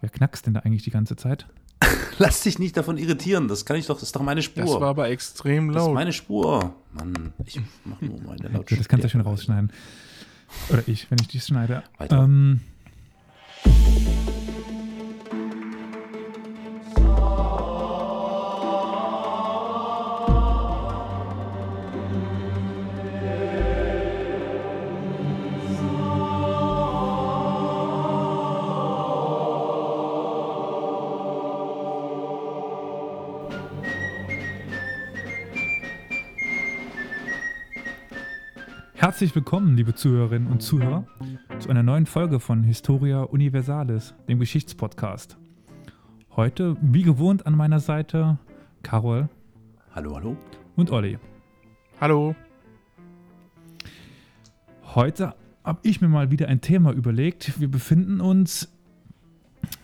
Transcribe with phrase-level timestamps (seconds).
[0.00, 1.46] Wer knackst denn da eigentlich die ganze Zeit?
[2.18, 3.48] Lass dich nicht davon irritieren.
[3.48, 4.64] Das kann ich doch, das ist doch meine Spur.
[4.64, 5.94] Das war aber extrem Das ist laut.
[5.94, 6.74] meine Spur.
[6.92, 8.76] Mann, ich mach nur meine Lautstärke.
[8.76, 9.72] das kannst du ja schon rausschneiden.
[10.70, 11.82] Oder ich, wenn ich dies schneide.
[11.98, 12.22] Weiter.
[12.22, 12.60] Ähm,
[39.36, 41.06] willkommen, liebe Zuhörerinnen und Zuhörer,
[41.58, 45.36] zu einer neuen Folge von Historia Universalis, dem Geschichtspodcast.
[46.34, 48.38] Heute, wie gewohnt, an meiner Seite
[48.82, 49.28] Carol
[49.94, 50.38] Hallo, hallo.
[50.74, 51.18] und Olli.
[52.00, 52.34] Hallo.
[54.94, 57.60] Heute habe ich mir mal wieder ein Thema überlegt.
[57.60, 58.72] Wir befinden uns,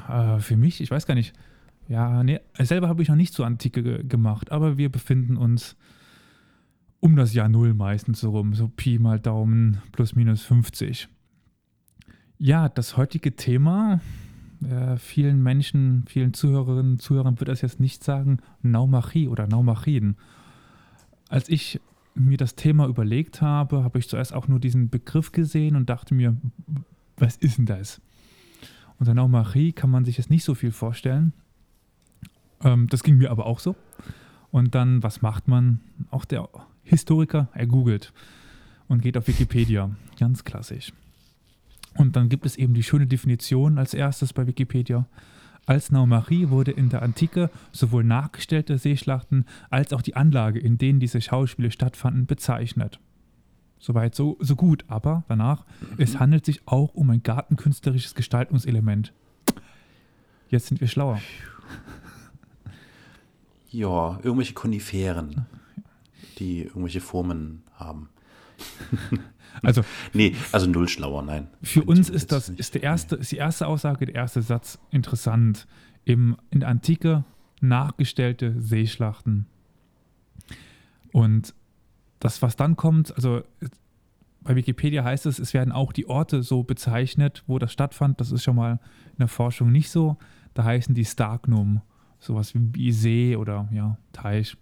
[0.09, 1.35] äh, für mich, ich weiß gar nicht,
[1.89, 5.77] ja, nee, selber habe ich noch nicht so Antike ge gemacht, aber wir befinden uns
[7.03, 11.09] um das Jahr Null meistens so rum, so Pi mal Daumen plus minus 50.
[12.39, 14.01] Ja, das heutige Thema,
[14.65, 20.17] äh, vielen Menschen, vielen Zuhörerinnen und Zuhörern wird das jetzt nicht sagen, Naumachie oder Naumachien.
[21.29, 21.81] Als ich
[22.15, 26.15] mir das Thema überlegt habe, habe ich zuerst auch nur diesen Begriff gesehen und dachte
[26.15, 26.37] mir,
[27.17, 28.01] was ist denn das?
[29.01, 31.33] Unter Naumachie kann man sich jetzt nicht so viel vorstellen.
[32.63, 33.75] Ähm, das ging mir aber auch so.
[34.53, 35.81] Und dann, was macht man?
[36.13, 36.49] Auch der
[36.85, 38.13] Historiker, er googelt
[38.87, 39.91] und geht auf Wikipedia.
[40.21, 40.93] Ganz klassisch.
[41.97, 45.07] Und dann gibt es eben die schöne Definition als erstes bei Wikipedia.
[45.65, 51.01] Als Naumachie wurde in der Antike sowohl nachgestellte Seeschlachten als auch die Anlage, in denen
[51.01, 53.01] diese Schauspiele stattfanden, bezeichnet.
[53.79, 55.65] Soweit so, so gut, aber danach,
[55.97, 59.13] es handelt sich auch um ein gartenkünstlerisches Gestaltungselement.
[60.49, 61.21] Jetzt sind wir schlauer.
[63.73, 65.47] Ja, irgendwelche Koniferen,
[66.39, 68.09] die irgendwelche Formen haben.
[69.61, 69.85] Also
[70.15, 71.49] Nee, also null schlauer, nein.
[71.63, 75.67] Für uns ist das ist der erste, ist die erste Aussage, der erste Satz interessant.
[76.07, 77.25] Im, in der Antike
[77.61, 79.47] nachgestellte Seeschlachten.
[81.13, 81.55] Und
[82.19, 83.43] das, was dann kommt, also
[84.41, 88.21] bei Wikipedia heißt es, es werden auch die Orte so bezeichnet, wo das stattfand.
[88.21, 90.17] Das ist schon mal in der Forschung nicht so.
[90.55, 91.83] Da heißen die Starknum,
[92.23, 94.57] sowas wie See oder ja, Teich.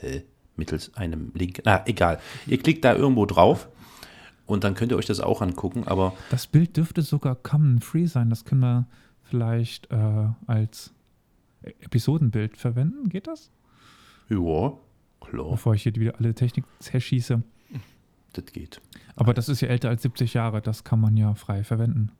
[0.00, 0.22] hä?
[0.56, 3.68] mittels einem Link, na egal, ihr klickt da irgendwo drauf
[4.46, 8.06] und dann könnt ihr euch das auch angucken, aber Das Bild dürfte sogar common free
[8.06, 8.28] sein.
[8.28, 8.86] Das können wir
[9.22, 10.92] vielleicht äh, als
[11.62, 13.08] Episodenbild verwenden.
[13.08, 13.50] Geht das?
[14.28, 14.72] ja,
[15.20, 17.42] klar, Bevor ich hier wieder alle Technik zerschieße.
[18.32, 18.80] das geht.
[19.16, 20.60] Aber das ist ja älter als 70 Jahre.
[20.60, 22.10] Das kann man ja frei verwenden.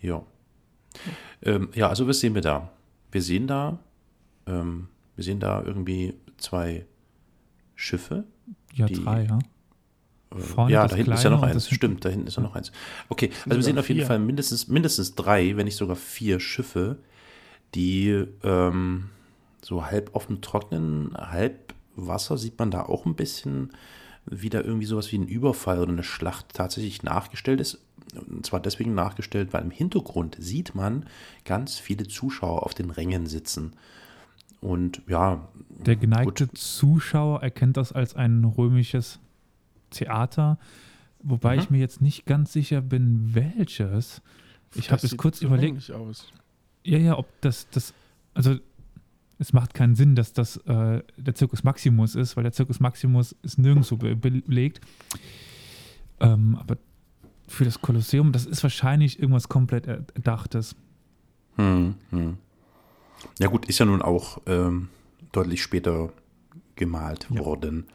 [0.00, 0.22] Ja.
[1.42, 2.70] Ähm, ja, also was sehen wir da?
[3.10, 3.78] Wir sehen da,
[4.46, 6.86] ähm, wir sehen da irgendwie zwei
[7.74, 8.24] Schiffe,
[8.74, 9.38] Ja, Die- drei, ja.
[10.34, 11.68] Äh, Vorne ja, da hinten ist ja noch eins.
[11.68, 12.72] Stimmt, da hinten ist ja noch eins.
[13.10, 14.06] Okay, also sogar wir sehen auf jeden vier.
[14.06, 16.96] Fall mindestens, mindestens drei, wenn nicht sogar vier Schiffe,
[17.74, 19.10] die ähm,
[19.62, 23.72] so halb auf dem Trocknen, halb Wasser sieht man da auch ein bisschen,
[24.24, 27.84] wie da irgendwie sowas wie ein Überfall oder eine Schlacht tatsächlich nachgestellt ist.
[28.14, 31.06] Und zwar deswegen nachgestellt, weil im Hintergrund sieht man
[31.44, 33.72] ganz viele Zuschauer auf den Rängen sitzen.
[34.60, 36.58] Und ja, Der geneigte Gut.
[36.58, 39.18] Zuschauer erkennt das als ein römisches
[39.90, 40.58] Theater,
[41.22, 41.62] wobei Mhm.
[41.62, 44.22] ich mir jetzt nicht ganz sicher bin, welches.
[44.74, 45.90] Ich habe es kurz so überlegt.
[45.90, 46.30] Aus.
[46.84, 47.92] Ja, ja, ob das, das,
[48.34, 48.56] also
[49.38, 53.34] es macht keinen Sinn, dass das äh, der Circus Maximus ist, weil der Circus Maximus
[53.42, 54.80] ist nirgendwo be belegt.
[56.20, 56.76] Ähm, aber
[57.52, 60.74] für das Kolosseum, das ist wahrscheinlich irgendwas komplett er- Erdachtes.
[61.56, 62.36] Hm, hm.
[63.38, 64.88] Ja gut, ist ja nun auch ähm,
[65.32, 66.10] deutlich später
[66.76, 67.44] gemalt Ja.
[67.44, 67.86] worden.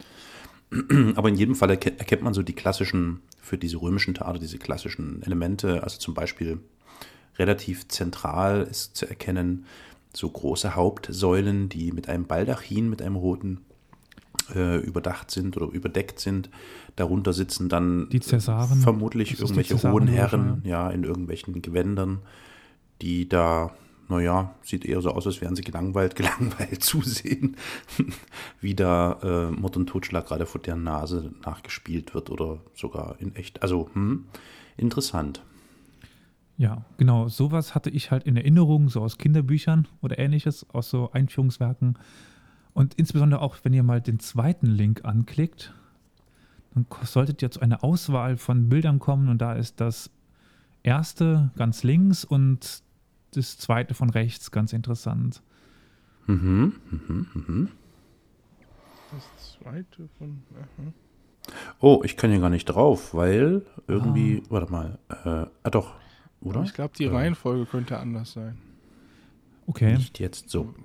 [1.15, 4.57] Aber in jedem Fall erke- erkennt man so die klassischen, für diese römischen Theater, diese
[4.57, 5.83] klassischen Elemente.
[5.83, 6.59] Also zum Beispiel
[7.37, 9.65] relativ zentral ist zu erkennen
[10.13, 13.61] so große Hauptsäulen, die mit einem Baldachin, mit einem roten
[14.55, 16.49] äh, überdacht sind oder überdeckt sind.
[16.95, 18.79] Darunter sitzen dann Cäsaren.
[18.79, 22.19] vermutlich irgendwelche hohen Herren, ja, in irgendwelchen Gewändern,
[23.01, 23.71] die da,
[24.09, 27.57] naja, sieht eher so aus, als wären sie gelangweilt, gelangweilt zusehen,
[28.61, 33.35] wie da äh, Mord und Totschlag gerade vor der Nase nachgespielt wird oder sogar in
[33.35, 33.61] echt.
[33.61, 34.25] Also, hm,
[34.77, 35.41] interessant.
[36.57, 37.27] Ja, genau.
[37.27, 41.99] Sowas hatte ich halt in Erinnerung, so aus Kinderbüchern oder ähnliches, aus so Einführungswerken.
[42.77, 45.73] Und insbesondere auch, wenn ihr mal den zweiten Link anklickt,
[46.75, 50.11] dann solltet ihr zu einer Auswahl von Bildern kommen und da ist das
[50.83, 52.83] erste ganz links und
[53.31, 55.41] das zweite von rechts ganz interessant.
[56.27, 57.69] Mhm, mhm, mhm.
[59.11, 60.43] Das zweite von.
[60.53, 60.93] Aha.
[61.79, 65.95] Oh, ich kann hier gar nicht drauf, weil irgendwie, warte mal, äh, ah doch,
[66.41, 66.61] oder?
[66.61, 68.59] Ich glaube, die Äh, Reihenfolge könnte anders sein.
[69.65, 69.95] Okay.
[69.95, 70.75] Nicht jetzt so.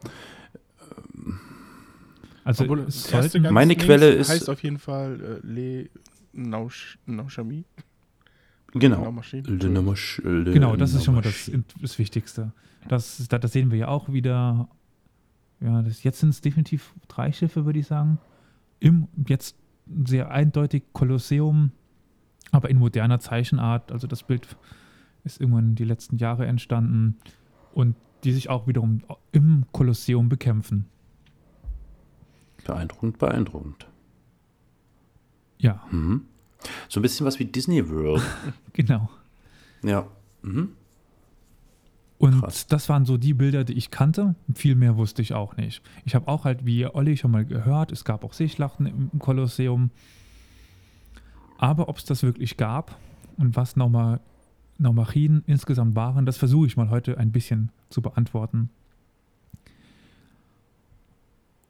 [2.44, 2.86] Also Obwohl,
[3.50, 5.88] Meine Quelle ist- heißt auf jeden Fall äh, Le
[6.32, 7.64] Nausch, Nauschami.
[8.74, 9.04] Genau.
[9.04, 11.50] Le genau, das ist schon mal das,
[11.80, 12.52] das Wichtigste.
[12.88, 14.68] Das, das sehen wir ja auch wieder.
[15.60, 18.18] Ja, das, jetzt sind es definitiv drei Schiffe, würde ich sagen.
[18.80, 19.56] Im jetzt
[20.04, 21.70] sehr eindeutig Kolosseum,
[22.50, 23.92] aber in moderner Zeichenart.
[23.92, 24.48] Also das Bild
[25.24, 27.16] ist irgendwann die letzten Jahre entstanden
[27.74, 27.94] und
[28.24, 29.02] die sich auch wiederum
[29.32, 30.86] im Kolosseum bekämpfen.
[32.64, 33.86] Beeindruckend, beeindruckend.
[35.58, 36.22] Ja, Mhm.
[36.88, 38.22] So ein bisschen was wie Disney World.
[38.72, 39.08] genau.
[39.82, 40.06] ja.
[40.42, 40.70] Mhm.
[42.18, 42.68] Und Krass.
[42.68, 44.36] das waren so die Bilder, die ich kannte.
[44.54, 45.82] Viel mehr wusste ich auch nicht.
[46.04, 49.90] Ich habe auch halt, wie Olli schon mal gehört, es gab auch Seeschlachten im Kolosseum.
[51.58, 52.96] Aber ob es das wirklich gab
[53.38, 54.20] und was Nauma,
[54.78, 58.70] Naumachien insgesamt waren, das versuche ich mal heute ein bisschen zu beantworten.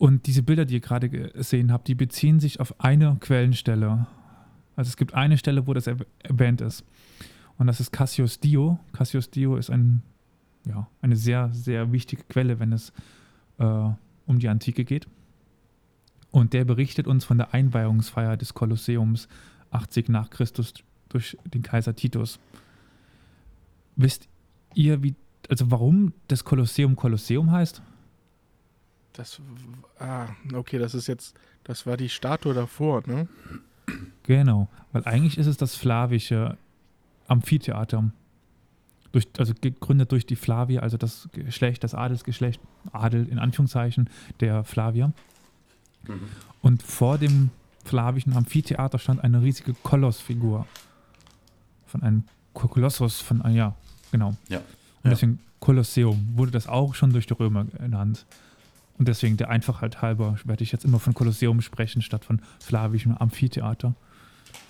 [0.03, 4.09] Und diese Bilder, die ihr gerade gesehen habt, die beziehen sich auf eine Quellenstelle.
[4.75, 6.85] Also es gibt eine Stelle, wo das erw- erwähnt ist.
[7.57, 8.81] Und das ist Cassius Dio.
[8.93, 10.03] Cassius Dio ist ein,
[10.67, 12.93] ja, eine sehr, sehr wichtige Quelle, wenn es
[13.59, 13.65] äh,
[14.27, 15.07] um die Antike geht.
[16.33, 19.29] Und der berichtet uns von der Einweihungsfeier des Kolosseums
[19.71, 20.75] 80 nach Christus
[21.11, 22.41] durch den Kaiser Titus.
[23.95, 24.27] Wisst
[24.75, 25.15] ihr, wie,
[25.49, 27.83] also warum das Kolosseum Kolosseum heißt?
[29.13, 29.41] Das,
[29.99, 33.29] ah, okay, das ist jetzt, das war die Statue davor, ne?
[34.23, 36.57] Genau, weil eigentlich ist es das flavische
[37.29, 38.11] Amphitheater.
[39.11, 42.61] Durch, also gegründet durch die Flavier, also das Geschlecht, das Adelsgeschlecht,
[42.93, 44.09] Adel in Anführungszeichen,
[44.41, 45.13] der Flavier.
[46.63, 47.51] Und vor dem
[47.85, 50.67] flavischen Amphitheater stand eine riesige Kolossfigur.
[51.87, 53.75] Von einem Kolossus, von, ah, ja,
[54.11, 54.35] genau.
[54.49, 54.59] Ja.
[54.59, 54.65] Und
[55.05, 55.11] Ja.
[55.11, 58.25] deswegen Kolosseum wurde das auch schon durch die Römer genannt.
[58.99, 63.17] Und deswegen der Einfachheit halber werde ich jetzt immer von Kolosseum sprechen, statt von flavischem
[63.17, 63.95] Amphitheater.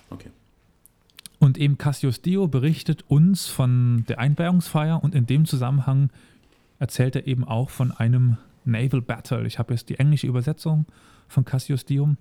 [0.09, 0.29] Okay.
[1.39, 6.09] Und eben Cassius Dio berichtet uns von der Einweihungsfeier und in dem Zusammenhang
[6.79, 9.45] erzählt er eben auch von einem Naval Battle.
[9.45, 10.85] Ich habe jetzt die englische Übersetzung
[11.27, 12.15] von Cassius Dio.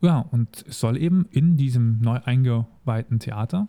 [0.00, 3.68] Ja, und es soll eben in diesem neu eingeweihten Theater,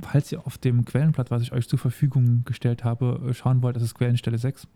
[0.00, 3.82] falls ihr auf dem Quellenblatt, was ich euch zur Verfügung gestellt habe, schauen wollt, das
[3.82, 4.66] ist Quellenstelle 6.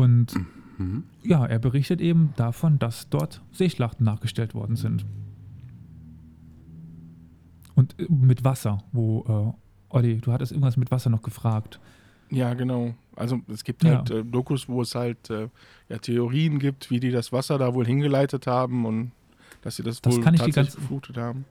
[0.00, 0.34] Und
[0.78, 1.04] Mhm.
[1.22, 5.06] ja, er berichtet eben davon, dass dort Seeschlachten nachgestellt worden sind.
[7.74, 11.80] Und äh, mit Wasser, wo, äh, Olli, du hattest irgendwas mit Wasser noch gefragt.
[12.30, 12.94] Ja, genau.
[13.14, 13.98] Also es gibt Ja.
[13.98, 15.48] halt äh, Dokus, wo es halt äh,
[15.88, 19.12] ja, Theorien gibt, wie die das Wasser da wohl hingeleitet haben und
[19.62, 21.44] dass sie das, Das wohl kann ich die tatsächlich ganz- geflutet haben.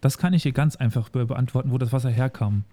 [0.00, 2.64] Das kann ich dir ganz einfach be beantworten, wo das Wasser herkam.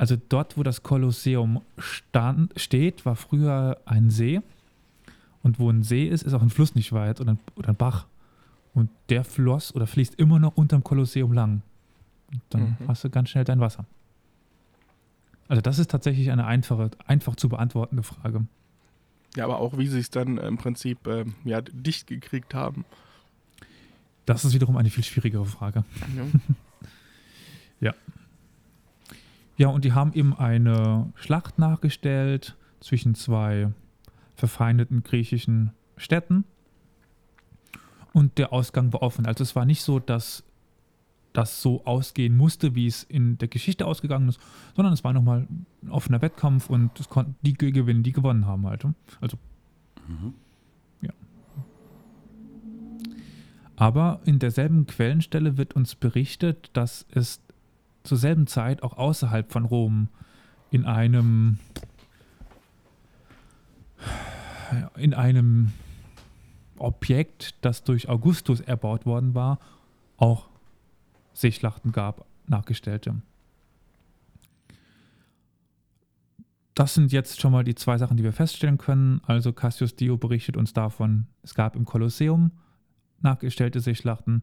[0.00, 4.40] Also dort, wo das Kolosseum stand, steht, war früher ein See.
[5.42, 7.76] Und wo ein See ist, ist auch ein Fluss nicht weit oder ein, oder ein
[7.76, 8.06] Bach.
[8.72, 11.60] Und der floss oder fließt immer noch unterm Kolosseum lang.
[12.32, 12.88] Und dann Mhm.
[12.88, 13.84] hast du ganz schnell dein Wasser.
[15.48, 18.46] Also das ist tatsächlich eine einfache, einfach zu beantwortende Frage.
[19.36, 22.86] Ja, aber auch wie sie es dann im Prinzip äh, ja, dicht gekriegt haben.
[24.24, 25.84] Das ist wiederum eine viel schwierigere Frage.
[26.16, 26.24] Ja.
[27.82, 27.94] Ja,
[29.68, 33.72] und die haben eben eine Schlacht nachgestellt zwischen zwei
[34.34, 36.44] verfeindeten griechischen Städten.
[38.12, 39.26] Und der Ausgang war offen.
[39.26, 40.42] Also es war nicht so, dass
[41.32, 44.40] das so ausgehen musste, wie es in der Geschichte ausgegangen ist,
[44.74, 45.46] sondern es war nochmal
[45.82, 48.84] ein offener Wettkampf und es konnten die ge- gewinnen, die gewonnen haben halt.
[49.20, 49.36] Also
[50.08, 50.34] Mhm.
[53.76, 57.40] Aber in derselben Quellenstelle wird uns berichtet, dass es
[58.02, 60.08] zur selben Zeit auch außerhalb von Rom
[60.70, 61.58] in einem
[64.96, 65.72] in einem
[66.78, 69.58] Objekt, das durch Augustus erbaut worden war,
[70.16, 70.48] auch
[71.32, 73.20] Seeschlachten gab, nachgestellte.
[76.74, 79.20] Das sind jetzt schon mal die zwei Sachen, die wir feststellen können.
[79.26, 82.52] Also Cassius Dio berichtet uns davon, es gab im Kolosseum
[83.22, 84.42] nachgestellte Seeschlachten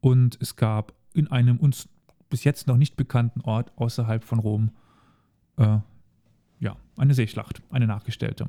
[0.00, 1.88] und es gab in einem uns
[2.32, 4.70] bis jetzt noch nicht bekannten Ort außerhalb von Rom
[5.58, 5.78] äh,
[6.60, 8.48] ja, eine Seeschlacht, eine nachgestellte.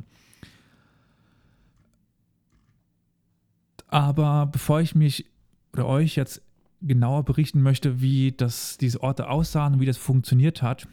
[3.88, 5.25] Aber bevor ich mich
[5.74, 6.42] oder euch jetzt
[6.82, 10.88] genauer berichten möchte, wie das, diese Orte aussahen und wie das funktioniert hat,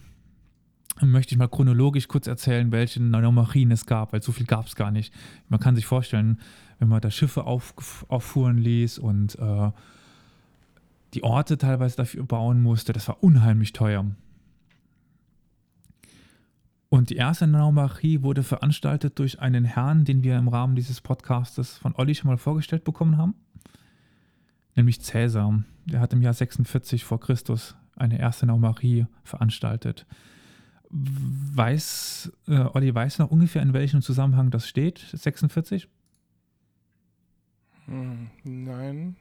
[1.01, 4.75] möchte ich mal chronologisch kurz erzählen, welche Anomalien es gab, weil so viel gab es
[4.75, 5.15] gar nicht.
[5.49, 6.41] Man kann sich vorstellen,
[6.81, 9.71] wenn man da Schiffe auf, auffuhren ließ und äh,
[11.15, 14.07] die Orte teilweise dafür bauen musste, das war unheimlich teuer.
[16.89, 21.79] Und die erste Naumachie wurde veranstaltet durch einen Herrn, den wir im Rahmen dieses Podcastes
[21.79, 23.35] von Olli schon mal vorgestellt bekommen haben,
[24.75, 25.63] nämlich Cäsar.
[25.87, 30.05] Der hat im Jahr 46 vor Christus eine erste Naumachie veranstaltet.
[30.91, 35.89] Weiß, äh, Olli weiß noch ungefähr, in welchem Zusammenhang das steht, 46?
[37.87, 39.17] Hm, Nein.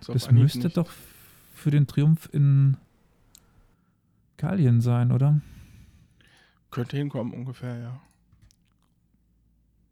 [0.00, 0.76] So Das müsste nicht.
[0.76, 0.90] doch
[1.54, 2.76] für den Triumph in
[4.38, 5.40] Gallien sein, oder?
[6.70, 8.00] Könnte hinkommen ungefähr, ja.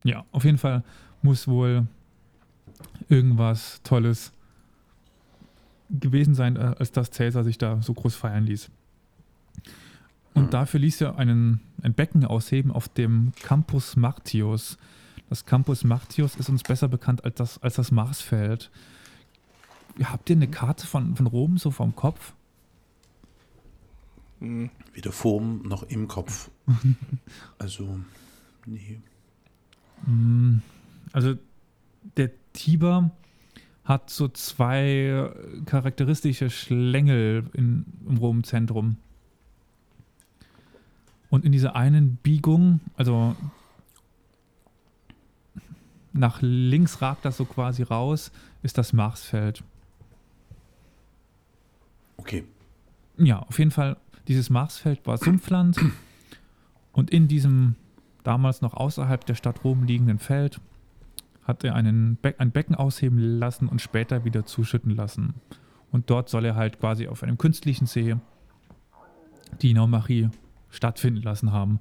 [0.04, 0.84] Ja, auf jeden Fall
[1.22, 1.86] muss wohl
[3.08, 4.32] irgendwas Tolles
[5.90, 8.70] gewesen sein, äh, als dass Cäsar sich da so groß feiern ließ.
[10.34, 10.50] Und Hm.
[10.50, 14.78] dafür ließ er einen, ein Becken ausheben auf dem Campus Martius.
[15.28, 18.70] Das Campus Martius ist uns besser bekannt als das, als das Marsfeld.
[20.02, 22.34] Habt ihr eine Karte von, von Rom so vom Kopf?
[24.40, 26.50] Hm, Weder Form noch im Kopf.
[27.58, 27.98] Also,
[28.66, 29.00] nee.
[30.06, 30.58] Mm,
[31.12, 31.34] Also
[32.16, 33.10] der Tiber
[33.84, 38.96] hat so zwei äh, charakteristische Schlängel in, im Rom-Zentrum.
[41.30, 43.34] Und in dieser einen Biegung, also
[46.12, 48.30] nach links ragt das so quasi raus,
[48.62, 49.62] ist das Marsfeld.
[52.18, 52.44] Okay.
[53.16, 53.96] Ja, auf jeden Fall,
[54.28, 55.78] dieses Marsfeld war Sumpfland
[56.92, 57.74] und in diesem
[58.22, 60.60] damals noch außerhalb der Stadt Rom liegenden Feld
[61.44, 65.34] hat er einen Be ein Becken ausheben lassen und später wieder zuschütten lassen.
[65.90, 68.16] Und dort soll er halt quasi auf einem künstlichen See
[69.62, 70.28] die Naumachie
[70.68, 71.80] stattfinden lassen haben.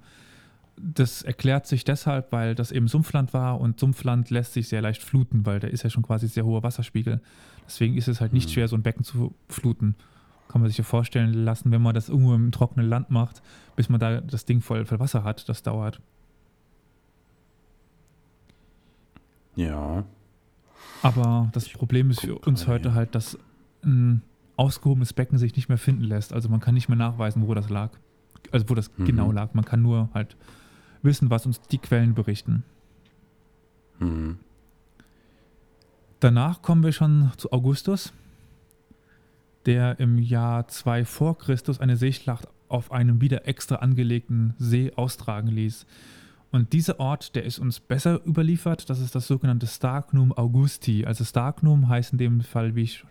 [0.78, 5.04] Das erklärt sich deshalb, weil das eben Sumpfland war und Sumpfland lässt sich sehr leicht
[5.04, 7.20] fluten, weil da ist ja schon quasi sehr hoher Wasserspiegel.
[7.66, 8.54] Deswegen ist es halt nicht Mhm.
[8.54, 9.96] schwer, so ein Becken zu fluten.
[10.48, 13.42] Kann man sich ja vorstellen lassen, wenn man das irgendwo im trockenen Land macht,
[13.76, 15.48] bis man da das Ding voll, voll Wasser hat.
[15.50, 16.02] Das dauert.
[19.56, 20.04] Ja.
[21.02, 22.96] Aber das Problem ist für uns heute hier.
[22.96, 23.38] halt, dass
[23.84, 24.22] ein
[24.56, 26.34] ausgehobenes Becken sich nicht mehr finden lässt.
[26.34, 27.92] Also man kann nicht mehr nachweisen, wo das lag.
[28.52, 29.06] Also wo das Mhm.
[29.06, 29.54] genau lag.
[29.54, 30.36] Man kann nur halt
[31.02, 32.64] wissen, was uns die Quellen berichten.
[34.00, 34.38] Hm.
[36.20, 38.14] Danach kommen wir schon zu Augustus,
[39.68, 45.50] der im Jahr 2 vor Christus eine Seeschlacht auf einem wieder extra angelegten See austragen
[45.50, 45.86] ließ.
[46.52, 51.06] Und dieser Ort, der ist uns besser überliefert, das ist das sogenannte Starknum Augusti.
[51.06, 53.04] Also Starknum heißt in dem Fall, wie ich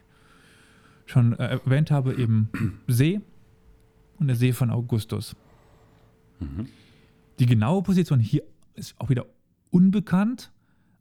[1.05, 2.49] schon äh, erwähnt habe, eben
[2.87, 3.21] See
[4.19, 5.37] und der See von Augustus.
[6.41, 6.69] Mhm.
[7.39, 8.43] Die genaue Position hier
[8.75, 9.27] ist auch wieder
[9.71, 10.51] unbekannt,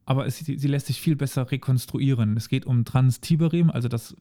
[0.06, 2.36] aber es, sie, sie lässt sich viel besser rekonstruieren.
[2.36, 4.16] Es geht um Trans-Tiberim, also das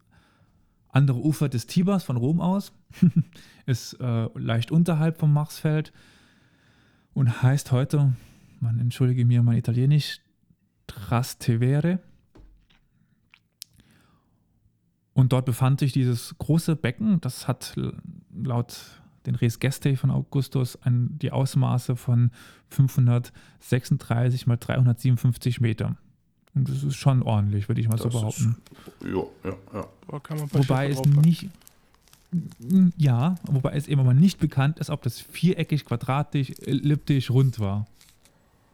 [0.94, 2.72] andere Ufer des Tibers von Rom aus.
[3.66, 5.92] ist äh, leicht unterhalb vom Marsfeld
[7.12, 8.14] und heißt heute,
[8.60, 10.20] man entschuldige mir mein Italienisch,
[10.86, 12.00] Trastevere.
[15.14, 17.74] Und dort befand sich dieses große Becken, das hat
[18.32, 22.30] laut den Res Gestae von Augustus an die Ausmaße von
[22.68, 25.96] 536 mal 357 Meter.
[26.54, 28.56] Und das ist schon ordentlich, würde ich mal so Das behaupten.
[29.00, 29.86] Ist, ja, ja, ja.
[30.08, 31.48] Da kann man ein paar Wobei es nicht.
[32.96, 37.86] Ja, wobei es eben aber nicht bekannt ist, ob das viereckig, quadratisch, elliptisch, rund war.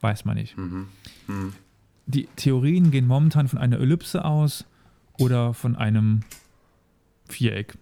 [0.01, 0.57] Weiß man nicht.
[0.57, 0.89] Mhm.
[1.27, 1.53] Mhm.
[2.07, 4.65] Die Theorien gehen momentan von einer Ellipse aus
[5.19, 6.21] oder von einem
[7.29, 7.77] Viereck.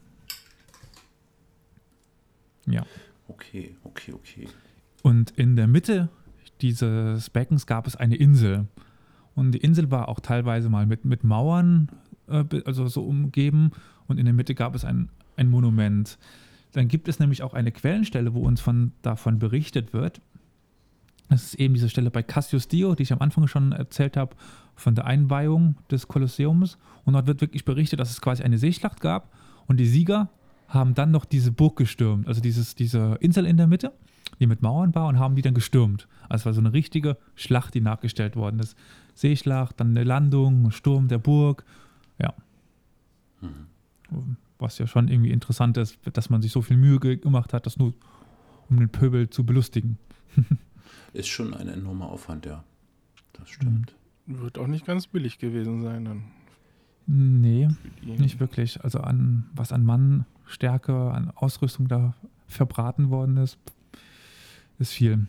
[2.67, 2.85] Ja.
[3.29, 4.49] Okay, okay, okay.
[5.03, 6.09] Und in der Mitte
[6.61, 8.67] dieses Beckens gab es eine Insel.
[9.39, 11.89] Und die Insel war auch teilweise mal mit, mit Mauern,
[12.27, 13.71] äh, also so umgeben.
[14.09, 16.19] Und in der Mitte gab es ein, ein Monument.
[16.73, 20.21] Dann gibt es nämlich auch eine Quellenstelle, wo uns von, davon berichtet wird.
[21.29, 24.35] Das ist eben diese Stelle bei Cassius Dio, die ich am Anfang schon erzählt habe,
[24.75, 26.77] von der Einweihung des Kolosseums.
[27.05, 29.33] Und dort wird wirklich berichtet, dass es quasi eine Seeschlacht gab.
[29.69, 30.31] Und die Sieger
[30.67, 33.93] haben dann noch diese Burg gestürmt, also dieses, diese Insel in der Mitte,
[34.41, 36.07] die mit Mauern war, und haben die dann gestürmt.
[36.29, 38.77] Also es war so eine richtige Schlacht, die nachgestellt worden ist.
[39.15, 41.65] Seeschlacht, dann eine Landung, Sturm der Burg.
[42.19, 42.35] Ja.
[44.59, 47.67] Was ja schon irgendwie interessant ist, dass man sich so viel Mühe ge- gemacht hat,
[47.67, 47.95] das nur
[48.69, 49.99] um den Pöbel zu belustigen.
[51.13, 52.65] Ist schon ein enormer Aufwand, ja.
[53.33, 53.95] Das stimmt.
[54.27, 56.25] Wird auch nicht ganz billig gewesen sein dann.
[57.07, 57.69] Nee,
[58.05, 58.83] nicht wirklich.
[58.85, 62.15] Also an was an Mannstärke, an Ausrüstung da
[62.47, 63.59] verbraten worden ist,
[64.79, 65.27] ist viel.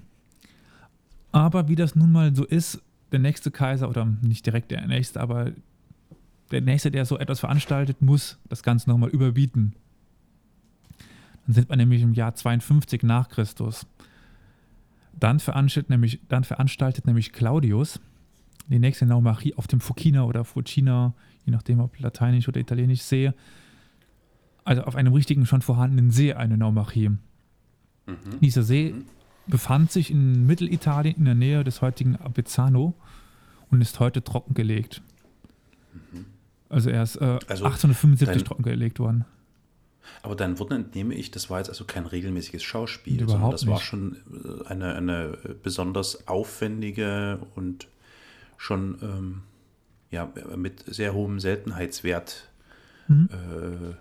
[1.32, 2.82] Aber wie das nun mal so ist,
[3.12, 5.52] der nächste Kaiser, oder nicht direkt der nächste, aber
[6.52, 9.74] der nächste, der so etwas veranstaltet, muss das Ganze nochmal überbieten.
[11.46, 13.86] Dann sind wir nämlich im Jahr 52 nach Christus.
[15.20, 18.00] Dann veranstaltet nämlich, dann veranstaltet nämlich Claudius
[18.70, 21.14] die nächste Naumachie auf dem Fucina oder Fucina,
[21.46, 23.34] je nachdem ob lateinisch oder italienisch sehe,
[24.64, 27.10] also auf einem richtigen schon vorhandenen See eine Naumachie.
[27.10, 27.20] Mhm.
[28.42, 28.94] Dieser See
[29.50, 32.94] befand sich in Mittelitalien in der Nähe des heutigen Avezzano
[33.70, 35.02] und ist heute trockengelegt.
[36.70, 39.26] Also er ist äh, Also 1875 dein- trockengelegt worden.
[40.24, 43.68] Aber dein Wort entnehme ich, das war jetzt also kein regelmäßiges Schauspiel, Überhaupt sondern das
[43.68, 43.84] war nicht.
[43.86, 44.18] schon
[44.64, 47.88] äh, eine, eine besonders aufwendige und
[48.58, 49.42] schon ähm,
[50.12, 52.50] ja, mit sehr hohem Seltenheitswert.
[53.08, 53.30] Mhm.
[53.32, 53.94] Äh,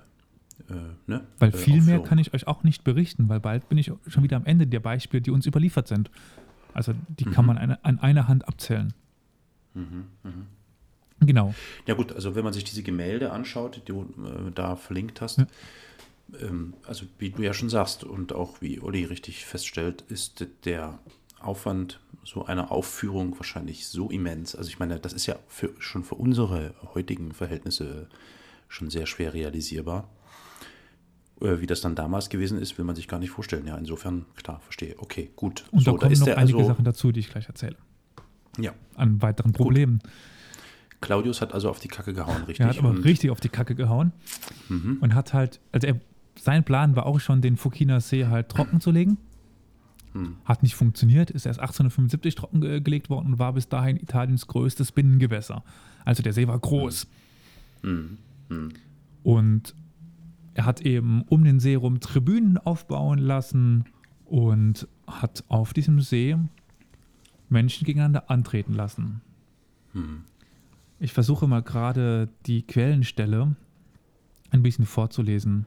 [0.68, 0.74] äh,
[1.06, 1.26] ne?
[1.38, 4.22] Weil äh, viel mehr kann ich euch auch nicht berichten, weil bald bin ich schon
[4.22, 6.10] wieder am Ende der Beispiele, die uns überliefert sind.
[6.74, 7.46] Also die kann Mhm.
[7.46, 8.92] man eine, an einer Hand abzählen.
[9.74, 10.46] Mhm, mhm.
[11.20, 11.54] Genau.
[11.86, 15.38] Ja gut, also wenn man sich diese Gemälde anschaut, die du äh, da verlinkt hast,
[15.38, 15.46] Ja.
[16.40, 20.98] ähm, also wie du ja schon sagst und auch wie Olli richtig feststellt, ist der
[21.40, 24.54] Aufwand so einer Aufführung wahrscheinlich so immens.
[24.54, 28.06] Also ich meine, das ist ja für, schon für unsere heutigen Verhältnisse
[28.68, 30.08] schon sehr schwer realisierbar.
[31.40, 33.66] Äh, Wie das dann damals gewesen ist, will man sich gar nicht vorstellen.
[33.66, 34.94] Ja, insofern, klar, verstehe.
[34.98, 35.64] Okay, gut.
[35.70, 37.77] Und so, da kommen noch der einige also, Sachen dazu, die ich gleich erzähle.
[38.59, 40.01] Ja, An weiteren Problemen.
[41.01, 42.61] Claudius hat also auf die Kacke gehauen, richtig?
[42.61, 44.11] Er hat aber Und- richtig auf die Kacke gehauen
[44.68, 44.98] Mhm.
[45.01, 46.01] und hat halt, also er,
[46.40, 49.16] sein Plan war auch schon, den Fukina See halt trocken zu legen.
[50.14, 50.37] Hm.
[50.44, 55.62] Hat nicht funktioniert, ist erst 1875 trockengelegt worden und war bis dahin Italiens größtes Binnengewässer.
[56.05, 57.07] Also der See war groß.
[57.83, 58.18] Mhm.
[58.48, 58.72] Mhm.
[59.22, 59.74] Und
[60.58, 63.84] er hat eben um den See rum Tribünen aufbauen lassen
[64.24, 66.36] und hat auf diesem See
[67.48, 69.20] Menschen gegeneinander antreten lassen.
[69.92, 70.24] Mhm.
[70.98, 73.54] Ich versuche mal gerade die Quellenstelle
[74.50, 75.64] ein bisschen vorzulesen.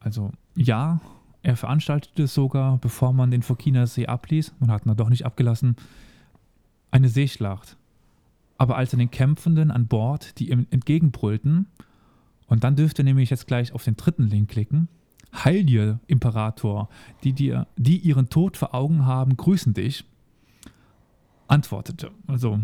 [0.00, 1.00] Also ja,
[1.40, 5.76] er veranstaltete sogar, bevor man den Fokiner See abließ, man hat ihn doch nicht abgelassen,
[6.90, 7.78] eine Seeschlacht.
[8.58, 11.68] Aber als er den Kämpfenden an Bord, die ihm entgegenbrüllten,
[12.48, 14.88] und dann dürft ihr nämlich jetzt gleich auf den dritten Link klicken,
[15.32, 16.88] Heil dir, Imperator,
[17.22, 20.04] die, dir, die ihren Tod vor Augen haben, grüßen dich,
[21.48, 22.10] antwortete.
[22.26, 22.60] Also,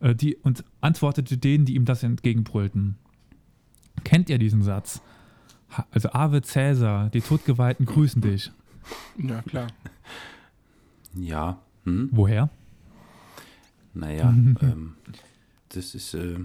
[0.00, 2.96] äh, die, und antwortete denen, die ihm das entgegenbrüllten.
[4.04, 5.02] Kennt ihr diesen Satz?
[5.76, 8.50] Ha- Also Ave Cäsar, die Todgeweihten grüßen dich.
[9.18, 9.66] Ja, klar.
[11.14, 11.58] Ja.
[11.84, 12.08] Hm?
[12.12, 12.48] Woher?
[13.94, 14.30] Naja,
[14.62, 14.94] ähm,
[15.68, 16.38] das ist, äh,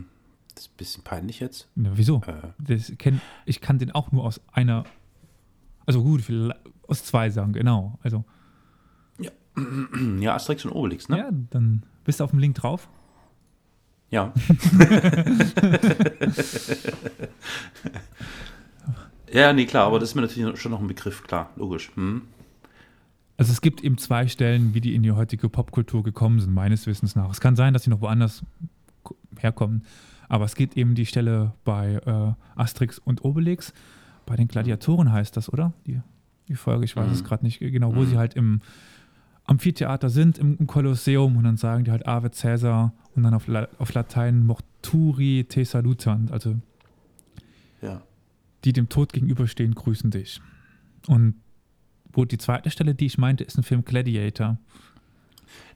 [0.57, 1.67] das ist ein bisschen peinlich jetzt.
[1.75, 2.21] Na, wieso?
[2.67, 4.85] Äh, kenn, ich kann den auch nur aus einer,
[5.85, 6.23] also gut,
[6.87, 7.99] aus zwei Sachen, genau.
[8.01, 8.25] Also,
[10.19, 11.17] Ja, Asterix und Obelix, ne?
[11.17, 12.89] ja, dann bist du auf dem Link drauf.
[14.09, 14.33] Ja.
[19.31, 21.91] ja, nee, klar, aber das ist mir natürlich schon noch ein Begriff, klar, logisch.
[21.95, 22.21] Hm.
[23.35, 26.87] Also es gibt eben zwei Stellen, wie die in die heutige Popkultur gekommen sind, meines
[26.87, 27.29] Wissens nach.
[27.29, 28.43] Es kann sein, dass sie noch woanders
[29.37, 29.83] herkommen,
[30.29, 33.73] aber es gibt eben die Stelle bei äh, Asterix und Obelix.
[34.25, 35.73] Bei den Gladiatoren heißt das, oder?
[35.85, 36.01] Die,
[36.47, 37.13] die Folge, ich weiß Mhm.
[37.13, 38.05] es gerade nicht genau, wo Mhm.
[38.07, 38.61] sie halt im
[39.45, 43.47] Amphitheater sind, im, im Kolosseum und dann sagen die halt Ave Caesar und dann auf,
[43.47, 46.55] La auf Latein Morturi te salutant, also
[47.81, 48.01] Ja.
[48.65, 50.41] die dem Tod gegenüberstehen, grüßen dich.
[51.07, 51.35] Und
[52.11, 54.57] wo die zweite Stelle, die ich meinte, ist ein Film Gladiator.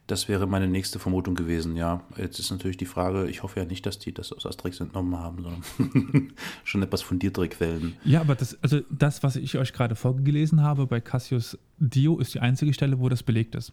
[0.07, 2.03] Das wäre meine nächste Vermutung gewesen, ja.
[2.17, 5.17] Jetzt ist natürlich die Frage, ich hoffe ja nicht, dass die das aus Asterix entnommen
[5.17, 6.33] haben, sondern
[6.63, 7.95] schon etwas fundiertere Quellen.
[8.03, 12.33] Ja, aber das, also das, was ich euch gerade vorgelesen habe bei Cassius Dio, ist
[12.33, 13.71] die einzige Stelle, wo das belegt ist.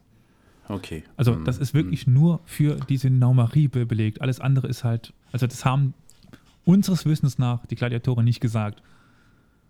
[0.69, 1.03] Okay.
[1.17, 4.21] Also Hm, das ist wirklich nur für diese Naumarie be belegt.
[4.21, 5.95] Alles andere ist halt, also das haben
[6.65, 8.83] unseres Wissens nach die Gladiatoren nicht gesagt.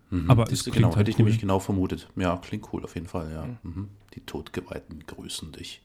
[0.09, 0.29] Mhm.
[0.29, 1.25] Aber Siehst es du, klingt genau, halt hätte ich cool.
[1.25, 2.09] nämlich genau vermutet.
[2.15, 3.47] Ja, klingt cool auf jeden Fall, ja.
[3.63, 3.87] Mhm.
[4.15, 5.81] Die Todgeweihten grüßen dich.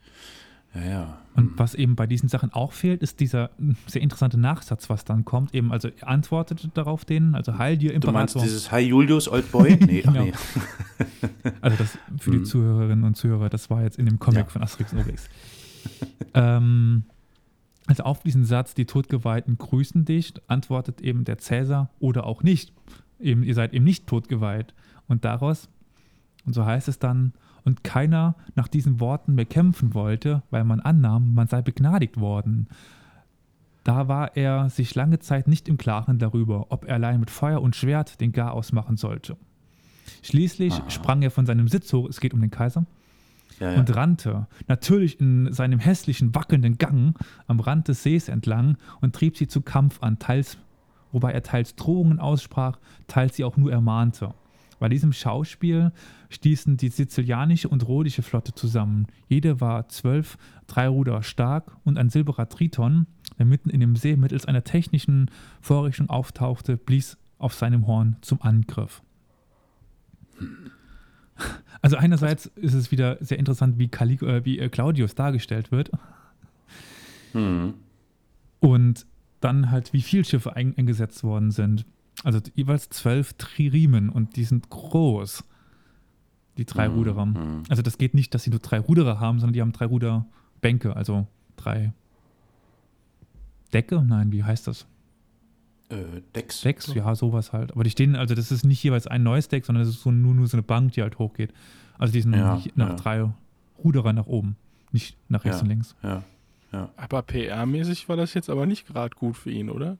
[0.75, 1.17] Ja, ja.
[1.35, 3.49] Und was eben bei diesen Sachen auch fehlt, ist dieser
[3.87, 5.53] sehr interessante Nachsatz, was dann kommt.
[5.53, 8.41] Eben, also antwortet darauf denen, also Heil dir Du meinst Imperator.
[8.43, 9.75] dieses Hi Julius, Old Boy?
[9.85, 10.11] Nee, Ja.
[10.11, 10.31] nee.
[11.61, 12.45] Also das für die Mhm.
[12.45, 14.49] Zuhörerinnen und Zuhörer, das war jetzt in dem Comic Ja.
[14.49, 15.29] von Asterix und Obelix.
[16.33, 17.03] ähm,
[17.87, 22.73] also auf diesen Satz, die Todgeweihten grüßen dich, antwortet eben der Cäsar oder auch nicht.
[23.19, 24.73] Eben, ihr seid eben nicht totgeweiht.
[25.07, 25.69] Und daraus,
[26.45, 27.33] und so heißt es dann,
[27.65, 32.67] und keiner nach diesen Worten mehr kämpfen wollte, weil man annahm, man sei begnadigt worden.
[33.83, 37.61] Da war er sich lange Zeit nicht im Klaren darüber, ob er allein mit Feuer
[37.61, 39.35] und Schwert den Garaus machen sollte.
[40.21, 40.89] Schließlich Aha.
[40.89, 42.85] sprang er von seinem Sitz hoch, es geht um den Kaiser,
[43.59, 43.79] Ja, ja.
[43.79, 49.37] und rannte, natürlich in seinem hässlichen, wackelnden Gang am Rand des Sees entlang und trieb
[49.37, 50.57] sie zu Kampf an, teils,
[51.11, 54.33] wobei er teils Drohungen aussprach, teils sie auch nur ermahnte.
[54.79, 55.91] Bei diesem Schauspiel
[56.29, 59.07] stießen die sizilianische und rhodische Flotte zusammen.
[59.27, 63.07] Jede war zwölf, drei Ruder stark und ein silberer Triton,
[63.37, 68.41] der mitten in dem See mittels einer technischen Vorrichtung auftauchte, blies auf seinem Horn zum
[68.41, 69.01] Angriff.
[71.81, 75.91] Also einerseits ist es wieder sehr interessant, wie, Calig äh, wie äh, Claudius dargestellt wird
[77.33, 77.73] Hm.
[78.61, 79.05] und
[79.41, 81.85] dann halt, wie viele Schiffe ein eingesetzt worden sind.
[82.23, 85.43] Also jeweils zwölf Triremen und die sind groß,
[86.57, 87.25] die drei Mhm, Ruderer.
[87.25, 87.63] mhm.
[87.69, 90.95] Also das geht nicht, dass sie nur drei Ruderer haben, sondern die haben drei Ruderbänke,
[90.95, 91.91] also drei
[93.73, 94.01] Decke?
[94.01, 94.85] Nein, wie heißt das?
[95.89, 96.61] Äh, Dex.
[96.61, 96.93] Decks?
[96.93, 97.71] Ja, sowas halt.
[97.73, 100.11] Aber die stehen, also das ist nicht jeweils ein neues Deck, sondern es ist so
[100.11, 101.53] nur, nur so eine Bank, die halt hochgeht.
[101.97, 102.95] Also die sind Ja, nicht nach ja.
[102.95, 103.29] drei
[103.83, 104.55] Ruderer nach oben,
[104.91, 105.63] nicht nach rechts Ja.
[105.63, 105.95] und links.
[106.03, 106.23] Ja.
[106.97, 109.97] Aber PR-mäßig war das jetzt aber nicht gerade gut für ihn, oder?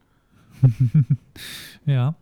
[1.85, 2.15] Ja.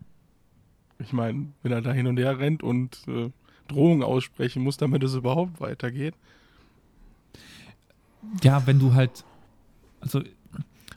[1.00, 3.30] Ich meine, wenn er da hin und her rennt und äh,
[3.67, 6.15] Drohungen aussprechen muss, damit es überhaupt weitergeht.
[8.41, 9.24] Ja, wenn du halt,
[10.02, 10.22] also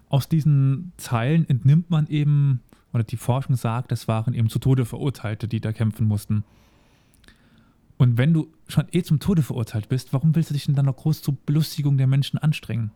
[0.09, 2.61] aus diesen Zeilen entnimmt man eben,
[2.92, 6.44] oder die Forschung sagt, das waren eben zu Tode Verurteilte, die da kämpfen mussten.
[7.99, 10.87] Und wenn du schon eh zum Tode verurteilt bist, warum willst du dich denn dann
[10.87, 12.90] noch groß zur Belustigung der Menschen anstrengen?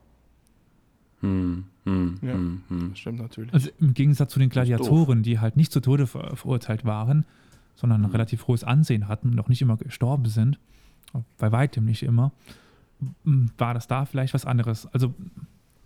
[1.20, 2.33] Hm, hm, Ja.
[2.35, 2.90] hm, hm.
[2.90, 3.52] Das stimmt natürlich.
[3.52, 4.48] Also im Gegensatz zu den.
[4.48, 7.24] Gladiatoren, die halt nicht zu Tode ver verurteilt waren,
[7.76, 8.12] sondern ein Mhm.
[8.12, 10.59] relativ hohes Ansehen hatten und auch nicht immer gestorben sind,
[11.38, 12.33] bei weitem nicht immer,
[13.59, 14.87] war das da vielleicht was anderes.
[14.92, 15.14] Also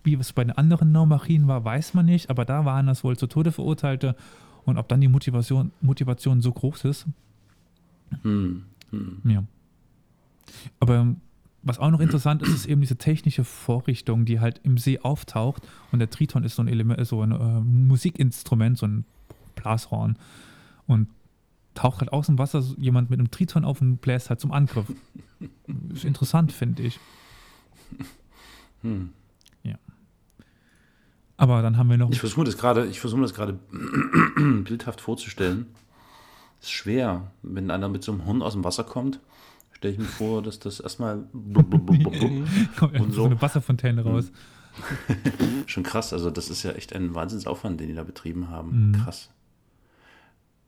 [0.03, 3.17] wie es bei den anderen Normachien war, weiß man nicht, aber da waren das wohl
[3.17, 4.17] zu Tode Verurteilte
[4.65, 7.07] und ob dann die Motivation, Motivation so groß ist,
[8.23, 9.19] Hm, hm.
[9.25, 9.43] ja.
[10.79, 11.15] Aber
[11.65, 15.63] was auch noch interessant ist, ist eben diese technische Vorrichtung, die halt im See auftaucht.
[15.93, 19.05] Und der Triton ist so ein Element, so ein äh, Musikinstrument, so ein
[19.57, 20.17] Blaszorn.
[20.87, 21.09] Und
[21.75, 24.87] taucht halt aus dem Wasser jemand mit einem Triton auf und bläst halt zum Angriff.
[25.93, 27.01] ist interessant, finde ich.
[28.83, 29.11] Hm.
[31.37, 32.11] Aber dann haben wir noch.
[32.11, 33.59] Ich versuche das gerade, ich versuche das gerade
[34.65, 35.67] bildhaft vorzustellen.
[36.61, 39.21] ist schwer, wenn einer mit so einem Horn aus dem Wasser kommt.
[39.85, 43.25] Stelle ich mir vor, dass das erstmal kommt und so so.
[43.27, 44.33] eine Wasserfontäne raus.
[45.67, 46.13] schon krass.
[46.13, 48.89] Also das ist ja echt ein Wahnsinnsaufwand, den die da betrieben haben.
[48.89, 48.93] Mhm.
[48.95, 49.31] Krass.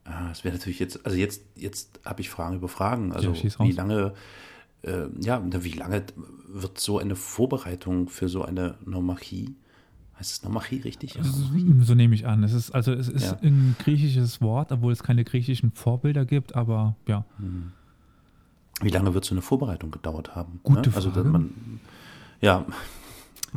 [0.05, 3.11] Ah, Es wäre natürlich jetzt, also jetzt, jetzt habe ich Fragen über Fragen.
[3.11, 4.13] Also Ja, wie lange,
[4.83, 6.03] äh, ja, wie lange
[6.47, 9.55] wird so eine Vorbereitung für so eine Nomachie?
[10.19, 11.15] Heißt es Nomachie richtig?
[11.15, 11.23] Ja.
[11.23, 12.43] So nehme ich an.
[12.43, 13.37] Es ist, also es ist Ja.
[13.41, 17.25] ein griechisches Wort, obwohl es keine griechischen Vorbilder gibt, aber ja.
[17.39, 17.71] Hm.
[18.81, 20.59] Wie lange wird so eine Vorbereitung gedauert haben?
[20.63, 20.95] Gute ne?
[20.95, 21.29] Also, Frage.
[21.29, 21.79] man,
[22.41, 22.65] ja,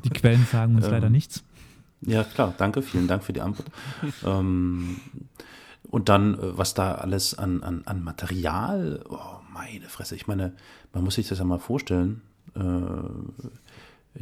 [0.05, 1.43] Die Quellen sagen uns Ähm, leider nichts.
[2.03, 3.71] Ja, klar, danke, vielen Dank für die Antwort.
[4.25, 5.01] ähm,
[5.91, 9.19] und dann, äh, was da alles an, an, an Material, oh,
[9.53, 10.55] meine Fresse, ich meine,
[10.93, 12.23] man muss sich das ja mal vorstellen,
[12.55, 12.63] äh,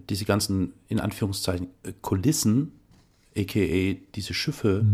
[0.09, 2.73] diese ganzen, in Anführungszeichen, äh, Kulissen,
[3.37, 4.85] aka diese Schiffe,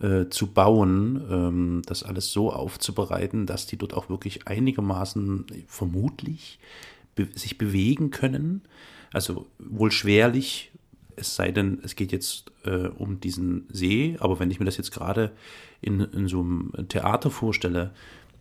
[0.00, 5.62] äh, zu bauen, ähm, das alles so aufzubereiten, dass die dort auch wirklich einigermaßen äh,
[5.66, 6.58] vermutlich
[7.14, 8.62] be sich bewegen können.
[9.12, 10.70] Also wohl schwerlich,
[11.16, 14.76] es sei denn, es geht jetzt äh, um diesen See, aber wenn ich mir das
[14.76, 15.32] jetzt gerade
[15.80, 17.90] in, in so einem Theater vorstelle,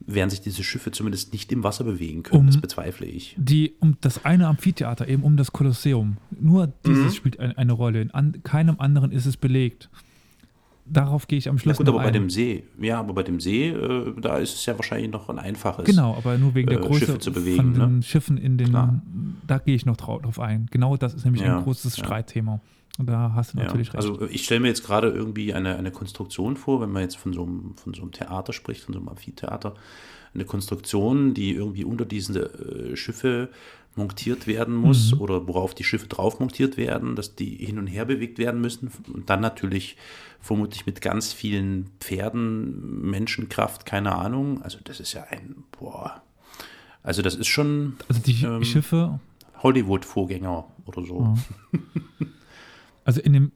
[0.06, 2.42] werden sich diese Schiffe zumindest nicht im Wasser bewegen können.
[2.42, 3.36] Um- das bezweifle ich.
[3.38, 6.18] Die, um das eine Amphitheater, eben um das Kolosseum.
[6.40, 7.12] Nur dieses Mhm.
[7.18, 8.02] spielt ein, eine Rolle.
[8.02, 9.90] In an, keinem anderen ist es belegt.
[10.92, 12.14] Darauf gehe ich am Schluss gut, noch aber bei ein.
[12.14, 15.38] dem See, ja, aber bei dem See, äh, da ist es ja wahrscheinlich noch ein
[15.40, 15.86] einfaches.
[15.86, 18.04] Genau, aber nur wegen der äh, Größe Schiffe zu bewegen, von den ne?
[18.04, 19.02] Schiffen in den, Klar.
[19.48, 20.68] da gehe ich noch drau- drauf ein.
[20.72, 22.04] Genau das ist nämlich Ja, ein großes ja.
[22.06, 22.60] Streitthema.
[22.98, 23.96] Und da hast du Ja, natürlich recht.
[23.96, 27.32] also ich stelle mir jetzt gerade irgendwie eine, eine Konstruktion vor, wenn man jetzt von
[27.34, 29.76] so, einem, von so einem Theater spricht, von so einem Amphitheater,
[30.34, 32.42] eine Konstruktion, die irgendwie unter diese
[32.92, 33.50] äh, Schiffe
[34.00, 35.22] montiert werden muss Mhm.
[35.22, 38.90] oder worauf die Schiffe drauf montiert werden, dass die hin und her bewegt werden müssen
[39.14, 39.96] und dann natürlich
[40.42, 44.62] vermutlich mit ganz vielen Pferden, Menschenkraft, keine Ahnung.
[44.64, 46.24] Also das ist ja ein, boah,
[47.04, 49.20] also das ist schon also die ähm, Schiffe,
[49.62, 51.36] Hollywood-Vorgänger oder so.
[51.74, 51.80] Ja.
[53.06, 53.52] also in dem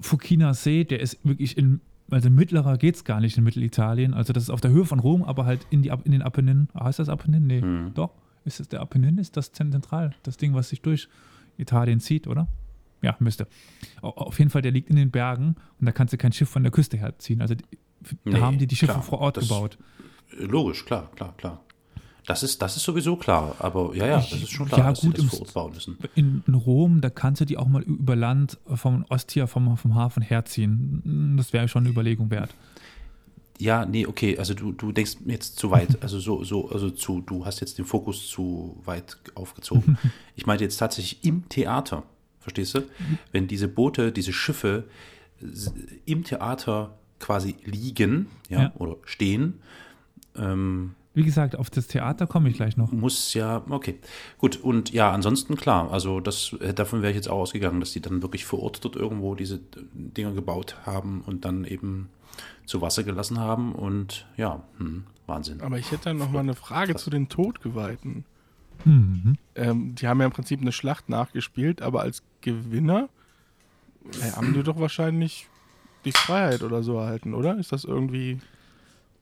[0.00, 4.14] Fukina See, der ist wirklich in, also mittlerer geht es gar nicht in Mittelitalien.
[4.14, 6.68] Also das ist auf der Höhe von Rom, aber halt in, die, in den Apenninen.
[6.74, 7.46] Ah, heißt das Apennin?
[7.46, 7.92] Nee, Hm.
[7.94, 8.10] doch.
[8.44, 9.18] Ist es der Apennin?
[9.18, 10.14] Ist das zentral?
[10.22, 11.08] Das Ding, was sich durch
[11.56, 12.48] Italien zieht, oder?
[13.02, 13.46] Ja, müsste.
[14.00, 16.48] Au- Auf jeden Fall, der liegt in den Bergen und da kannst du kein Schiff
[16.48, 17.40] von der Küste herziehen.
[17.40, 17.62] Also da
[18.24, 19.78] Nee, haben die die Schiffe klar, vor Ort das- gebaut.
[20.38, 21.60] Logisch, klar, klar, klar.
[22.26, 25.00] Das ist, das ist sowieso klar, aber ja, ja, das ist schon klar, Ja, dass
[25.00, 25.98] gut, sie das vor Ort bauen müssen.
[26.14, 29.94] In, in Rom, da kannst du die auch mal über Land vom Ostia, vom, vom
[29.96, 31.34] Hafen herziehen.
[31.36, 32.54] Das wäre schon eine Überlegung wert.
[33.58, 37.20] Ja, nee, okay, also du, du denkst jetzt zu weit, also so, so, also zu,
[37.20, 39.96] du hast jetzt den Fokus zu weit aufgezogen.
[40.36, 42.02] Ich meinte jetzt tatsächlich im Theater,
[42.40, 42.80] verstehst du?
[43.30, 44.84] Wenn diese Boote, diese Schiffe
[46.04, 48.72] im Theater quasi liegen, ja, Ja.
[48.78, 49.60] oder stehen,
[50.36, 52.90] ähm, Wie gesagt, auf das Theater komme ich gleich noch.
[52.90, 53.96] muss ja, okay,
[54.38, 57.92] gut, und ja, ansonsten klar, also das, äh, davon wäre ich jetzt auch ausgegangen, dass
[57.92, 59.60] die dann wirklich vor Ort dort irgendwo diese
[59.92, 62.08] Dinger gebaut haben und dann eben
[62.66, 65.60] zu Wasser gelassen haben und ja, hm, Wahnsinn.
[65.60, 67.04] Aber ich hätte dann noch mal eine Frage Krass.
[67.04, 68.24] zu den Todgeweihten.
[68.84, 69.36] Mhm.
[69.54, 73.08] Ähm, die haben ja im Prinzip eine Schlacht nachgespielt, aber als Gewinner
[74.20, 75.48] äh, haben die doch wahrscheinlich
[76.04, 77.58] die Freiheit oder so erhalten, oder?
[77.58, 78.38] Ist das irgendwie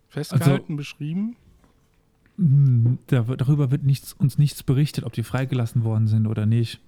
[0.09, 1.37] festgehalten, beschrieben?
[2.39, 6.81] Hm, Da, darüber wird nichts, uns nichts berichtet, ob die freigelassen worden sind oder nicht.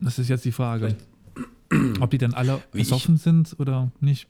[0.00, 0.96] Das ist jetzt die Frage.
[2.00, 4.28] Ob die dann alle Wie ich- besoffen sind oder nicht.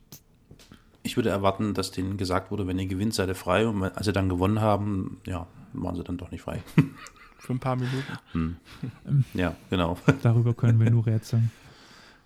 [1.05, 4.05] Ich würde erwarten, dass denen gesagt wurde, wenn ihr gewinnt, seid ihr frei und als
[4.05, 6.63] sie dann gewonnen haben, ja, waren sie dann doch nicht frei.
[7.39, 8.19] Für ein paar Minuten.
[8.33, 8.57] Hm.
[9.35, 9.97] Ja, genau.
[10.23, 11.51] Darüber können wir nur rätseln.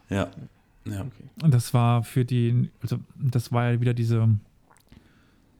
[0.08, 0.28] Ja,
[0.84, 1.02] ja.
[1.02, 1.24] Okay.
[1.42, 4.28] Und das war für die, also das war ja wieder diese,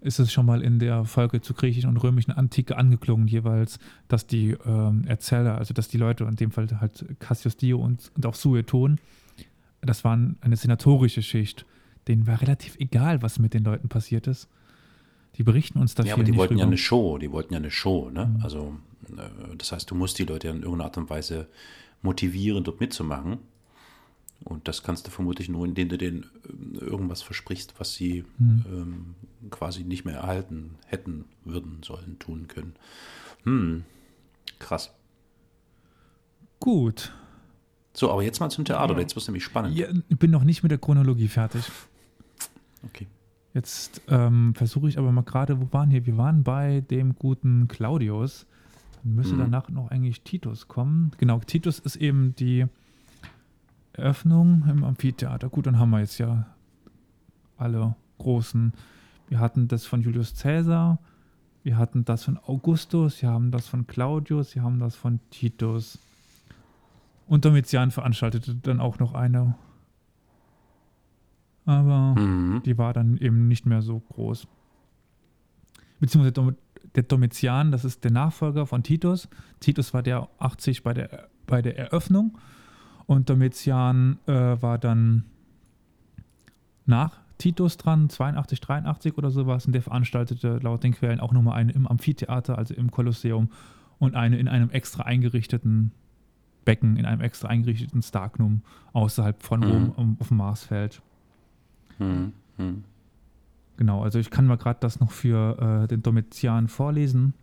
[0.00, 4.26] ist es schon mal in der Folge zur griechischen und römischen Antike angeklungen jeweils, dass
[4.26, 8.26] die ähm, Erzähler, also dass die Leute, in dem Fall halt Cassius Dio und, und
[8.26, 8.98] auch Sueton,
[9.82, 11.66] das waren eine senatorische Schicht.
[12.08, 14.48] Denen war relativ egal, was mit den Leuten passiert ist.
[15.36, 16.68] Die berichten uns da Ja, aber die wollten ja drüber.
[16.72, 18.26] eine Show, die wollten ja eine Show, ne?
[18.26, 18.42] Mhm.
[18.42, 18.76] Also,
[19.16, 21.48] äh, das heißt, du musst die Leute ja in irgendeiner Art und Weise
[22.02, 23.38] motivieren, dort mitzumachen.
[24.44, 28.64] Und das kannst du vermutlich nur, indem du denen ähm, irgendwas versprichst, was sie Mhm.
[28.72, 29.14] ähm,
[29.50, 32.74] quasi nicht mehr erhalten hätten, würden, sollen, tun können.
[33.44, 33.84] Hm,
[34.58, 34.92] krass.
[36.58, 37.12] Gut.
[37.94, 39.00] So, aber jetzt mal zum Theater, Ja.
[39.00, 39.76] jetzt wird es nämlich spannend.
[39.76, 41.70] Ja, ich bin noch nicht mit der Chronologie fertig.
[42.84, 43.06] Okay.
[43.54, 46.06] Jetzt ähm, versuche ich aber mal gerade, wo waren wir?
[46.06, 48.46] Wir waren bei dem guten Claudius.
[49.04, 49.40] Dann müsste Mhm.
[49.40, 51.10] danach noch eigentlich Titus kommen.
[51.18, 52.66] Genau, Titus ist eben die
[53.92, 55.48] Eröffnung im Amphitheater.
[55.50, 56.46] Gut, dann haben wir jetzt ja
[57.58, 58.72] alle großen.
[59.28, 60.98] Wir hatten das von Julius Caesar,
[61.62, 65.98] wir hatten das von Augustus, wir haben das von Claudius, wir haben das von Titus.
[67.32, 69.54] Und Domitian veranstaltete dann auch noch eine.
[71.64, 72.62] Aber Mhm.
[72.62, 74.46] die war dann eben nicht mehr so groß.
[75.98, 76.56] Beziehungsweise Dom-
[76.94, 79.30] der Domitian, das ist der Nachfolger von Titus.
[79.60, 82.36] Titus war der 80 bei der, bei der Eröffnung
[83.06, 85.24] und Domitian äh, war dann
[86.84, 89.64] nach Titus dran, 82, 83 oder sowas.
[89.64, 93.48] Und der veranstaltete laut den Quellen auch nochmal eine im Amphitheater, also im Kolosseum,
[93.98, 95.92] und eine in einem extra eingerichteten
[96.64, 100.16] Becken, in einem extra eingerichteten Starknum außerhalb von Rom Mhm.
[100.20, 101.02] auf dem Marsfeld.
[101.98, 102.84] Hm, hm.
[103.76, 107.34] Genau, also ich kann mal gerade das noch für äh, den Domitian vorlesen.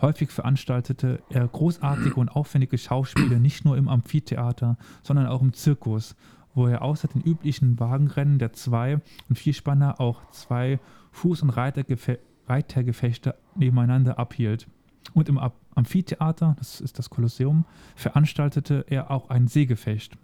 [0.00, 6.14] Häufig veranstaltete er großartige und aufwendige Schauspiele nicht nur im Amphitheater, sondern auch im Zirkus,
[6.54, 10.78] wo er außer den üblichen Wagenrennen der Zwei- und Vierspanner auch zwei
[11.14, 14.68] Fuß- und Reitergefe Reitergefechte nebeneinander abhielt.
[15.14, 17.64] Und im Ab Amphitheater, das ist das Kolosseum,
[17.94, 20.18] veranstaltete er auch ein Seegefecht.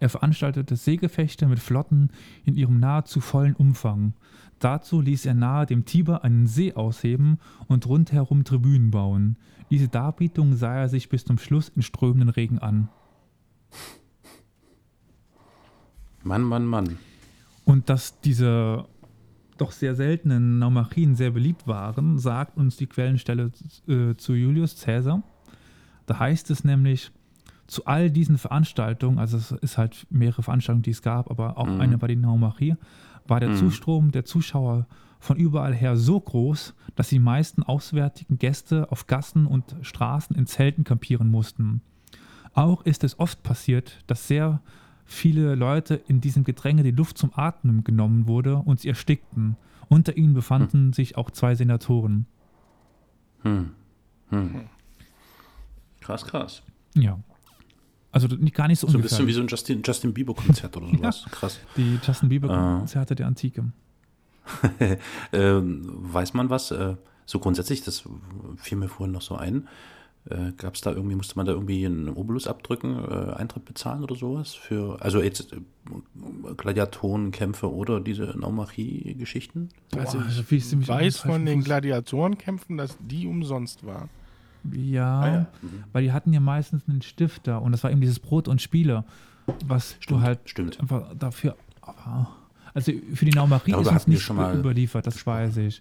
[0.00, 2.10] Er veranstaltete Seegefechte mit Flotten
[2.44, 4.14] in ihrem nahezu vollen Umfang.
[4.58, 9.36] Dazu ließ er nahe dem Tiber einen See ausheben und rundherum Tribünen bauen.
[9.70, 12.88] Diese Darbietung sah er sich bis zum Schluss in strömenden Regen an.
[16.24, 16.98] Mann, Mann, Mann.
[17.64, 18.86] Und dass diese
[19.60, 23.50] doch sehr seltenen Naumachien sehr beliebt waren, sagt uns die Quellenstelle
[23.86, 25.22] äh, zu Julius Caesar.
[26.06, 27.10] Da heißt es nämlich,
[27.66, 31.66] zu all diesen Veranstaltungen, also es ist halt mehrere Veranstaltungen, die es gab, aber auch
[31.66, 31.80] Mhm.
[31.80, 32.76] eine war die Naumachie,
[33.26, 33.54] war der Mhm.
[33.56, 34.86] Zustrom der Zuschauer
[35.20, 40.46] von überall her so groß, dass die meisten auswärtigen Gäste auf Gassen und Straßen in
[40.46, 41.82] Zelten kampieren mussten.
[42.54, 44.62] Auch ist es oft passiert, dass sehr
[45.08, 49.56] viele Leute in diesem Gedränge die Luft zum Atmen genommen wurde und sie erstickten.
[49.88, 52.26] Unter ihnen befanden sich auch zwei Senatoren.
[53.42, 53.70] Hm.
[54.28, 54.68] Hm.
[56.00, 56.62] Krass, krass.
[56.94, 57.18] Ja.
[58.12, 60.88] Also nicht, gar nicht so, So ein bisschen wie so ein Justin, Justin Bieber-Konzert oder
[60.94, 61.24] sowas.
[61.30, 61.58] Krass.
[61.76, 62.78] Die Justin Bieber Ah.
[62.78, 63.72] Konzerte der Antike.
[65.32, 66.70] ähm, weiß man was?
[66.70, 68.04] Äh, so grundsätzlich, das
[68.56, 69.68] fiel mir vorhin noch so ein.
[70.28, 74.02] Äh, Gab es da irgendwie, musste man da irgendwie einen Obolus abdrücken, äh, Eintritt bezahlen
[74.02, 74.54] oder sowas?
[74.54, 75.56] Für, also jetzt äh,
[76.56, 79.70] Gladiatorenkämpfe oder diese Naumachie-Geschichten?
[79.96, 81.62] Also Boah, ich ich weiß von den.
[81.62, 84.08] Gladiatorenkämpfen, dass die umsonst waren.
[84.72, 85.40] Ja, Ah ja.
[85.62, 85.84] Mhm.
[85.92, 89.04] weil die hatten ja meistens einen Stifter und das war eben dieses Brot und Spiele,
[89.66, 90.80] was Stimmt, du halt stimmt.
[90.80, 91.56] einfach dafür.
[91.80, 92.28] Aber,
[92.74, 95.80] also für die Naumachie ist uns nicht schon mal überliefert, das weiß ich.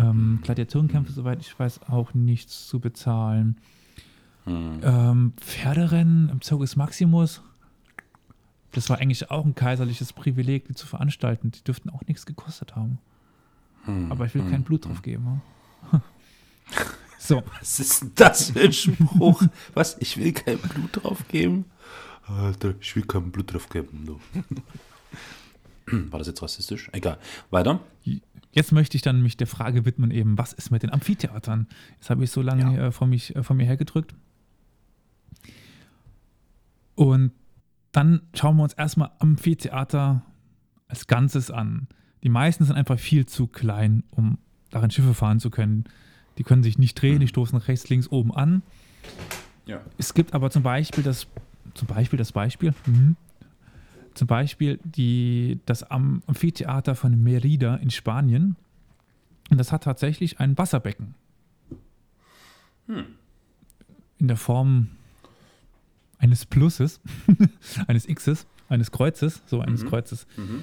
[0.00, 3.56] Ähm, Gladiatorenkämpfe, soweit ich weiß, auch nichts zu bezahlen.
[4.44, 4.80] Hm.
[4.82, 7.42] Ähm, Pferderennen im Circus Maximus,
[8.72, 11.50] das war eigentlich auch ein kaiserliches Privileg, die zu veranstalten.
[11.50, 12.98] Die dürften auch nichts gekostet haben.
[13.84, 14.10] Hm.
[14.12, 14.50] Aber ich will Hm.
[14.50, 15.42] kein Blut drauf geben.
[15.90, 16.00] hm.
[17.18, 19.42] so, Was ist denn das für ein Spruch?
[19.74, 19.96] Was?
[19.98, 21.64] Ich will kein Blut drauf geben?
[22.26, 24.04] Alter, ich will kein Blut drauf geben.
[24.06, 24.20] Du.
[26.10, 26.90] War das jetzt rassistisch?
[26.92, 27.18] Egal.
[27.50, 27.80] Weiter.
[28.52, 31.68] Jetzt möchte ich dann mich der Frage widmen, eben, was ist mit den Amphitheatern?
[31.96, 34.14] Jetzt habe ich so lange äh, von, mich, äh, von mir hergedrückt.
[36.94, 37.32] Und
[37.92, 40.22] dann schauen wir uns erstmal Amphitheater
[40.88, 41.88] als Ganzes an.
[42.22, 44.38] Die meisten sind einfach viel zu klein, um
[44.70, 45.84] darin Schiffe fahren zu können.
[46.38, 48.62] Die können sich nicht drehen, die stoßen rechts, links, oben an.
[49.66, 49.80] Ja.
[49.98, 51.26] Es gibt aber zum Beispiel das,
[51.74, 53.16] zum Beispiel das Beispiel, mhm.
[54.14, 58.56] Zum Beispiel die, das Am- Amphitheater von Merida in Spanien.
[59.50, 61.14] Und das hat tatsächlich ein Wasserbecken.
[64.18, 64.88] In der Form
[66.18, 67.00] eines Pluses,
[67.86, 69.88] eines Xs, eines Kreuzes, so eines Mhm.
[69.88, 70.26] Kreuzes.
[70.36, 70.62] Mhm.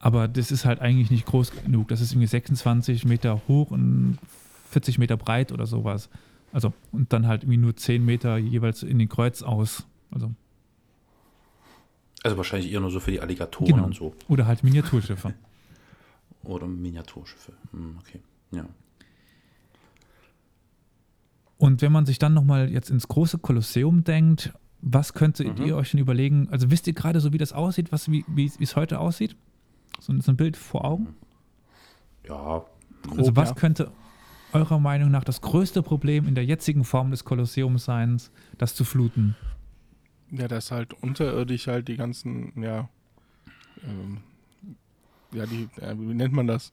[0.00, 1.88] Aber das ist halt eigentlich nicht groß genug.
[1.88, 4.18] Das ist irgendwie 26 Meter hoch und
[4.70, 6.08] 40 Meter breit oder sowas.
[6.52, 9.86] Also, und dann halt irgendwie nur 10 Meter jeweils in den Kreuz aus.
[10.10, 10.32] Also,
[12.22, 13.84] Also wahrscheinlich eher nur so für die Alligatoren Genau.
[13.84, 14.14] und so.
[14.28, 15.34] oder halt Miniaturschiffe.
[16.44, 17.52] Oder Miniaturschiffe.
[17.70, 18.20] Hm, okay.
[18.50, 18.66] Ja.
[21.58, 25.66] Und wenn man sich dann nochmal jetzt ins große Kolosseum denkt, was könntet Mhm.
[25.66, 26.48] ihr euch denn überlegen?
[26.50, 28.24] Also wisst ihr gerade so, wie das aussieht, was, wie
[28.60, 29.36] es heute aussieht?
[30.00, 31.14] So, ein- so ein Bild vor Augen?
[32.26, 32.64] Ja.
[33.10, 33.54] Also Grob, was ja.
[33.54, 33.92] könnte
[34.52, 38.20] eurer Meinung nach das größte Problem in der jetzigen Form des Kolosseums sein,
[38.58, 39.36] das zu fluten?
[40.32, 42.88] Ja, dass halt unterirdisch halt die ganzen, ja,
[43.84, 44.18] ähm,
[45.32, 46.72] ja, die, äh, wie nennt man das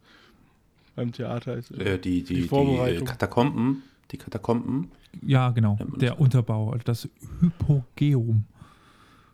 [0.95, 1.55] beim Theater?
[1.55, 3.05] Ist, Äh, die, die, Die die, äh, Vorbereitung.
[3.05, 3.83] Katakomben.
[4.11, 4.89] Die Katakomben.
[5.21, 6.19] Ja, genau, der das?
[6.19, 7.09] Unterbau, also das
[7.41, 8.45] Hypogeum.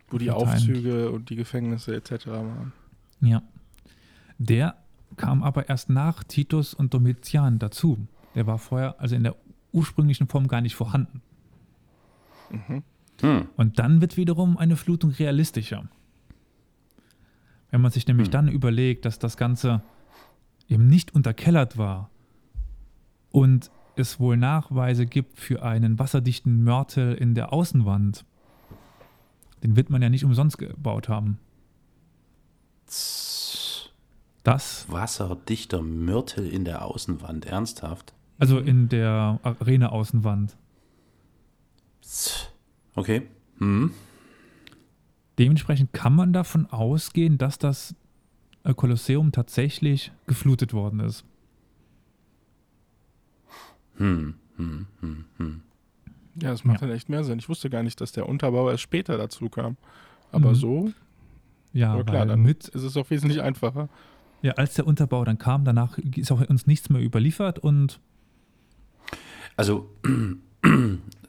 [0.09, 0.31] wo die.
[0.31, 2.27] Aufzüge und die Gefängnisse etc.
[2.27, 2.73] waren.
[3.21, 3.41] Ja.
[4.37, 4.75] Der
[5.17, 7.97] kam aber erst nach Titus und Domitian dazu.
[8.35, 9.35] Der war vorher, also in der
[9.71, 11.21] ursprünglichen Form gar nicht vorhanden.
[12.49, 12.83] Mhm.
[13.21, 13.47] Hm.
[13.55, 15.87] Und dann wird wiederum eine Flutung realistischer.
[17.71, 18.31] Wenn man sich nämlich Hm.
[18.31, 19.81] dann überlegt, dass das Ganze
[20.67, 22.09] eben nicht unterkellert war
[23.31, 28.25] und es wohl Nachweise gibt für einen wasserdichten Mörtel in der Außenwand,
[29.63, 31.39] den wird man ja nicht umsonst gebaut haben.
[34.43, 38.13] Das, Wasserdichter Mörtel in der Außenwand, ernsthaft?
[38.37, 40.55] also in der Arena-Außenwand.
[42.95, 43.23] Okay.
[43.59, 43.91] Hm.
[45.37, 47.93] Dementsprechend kann man davon ausgehen, dass das
[48.75, 51.25] Kolosseum tatsächlich geflutet worden ist.
[53.97, 54.35] Hm.
[54.57, 54.87] Hm.
[55.01, 55.25] Hm.
[55.37, 55.61] Hm.
[56.41, 56.87] Ja, das macht Ja.
[56.87, 57.39] dann echt mehr Sinn.
[57.39, 59.77] Ich wusste gar nicht, dass der Unterbau erst später dazu kam.
[60.31, 60.55] Aber Mhm.
[60.55, 60.91] so,
[61.73, 63.89] Ja, aber klar, weil dann mit, ist es auch wesentlich einfacher.
[64.41, 67.99] ja, als der Unterbau dann kam, danach ist auch uns nichts mehr überliefert und
[69.57, 69.89] Also,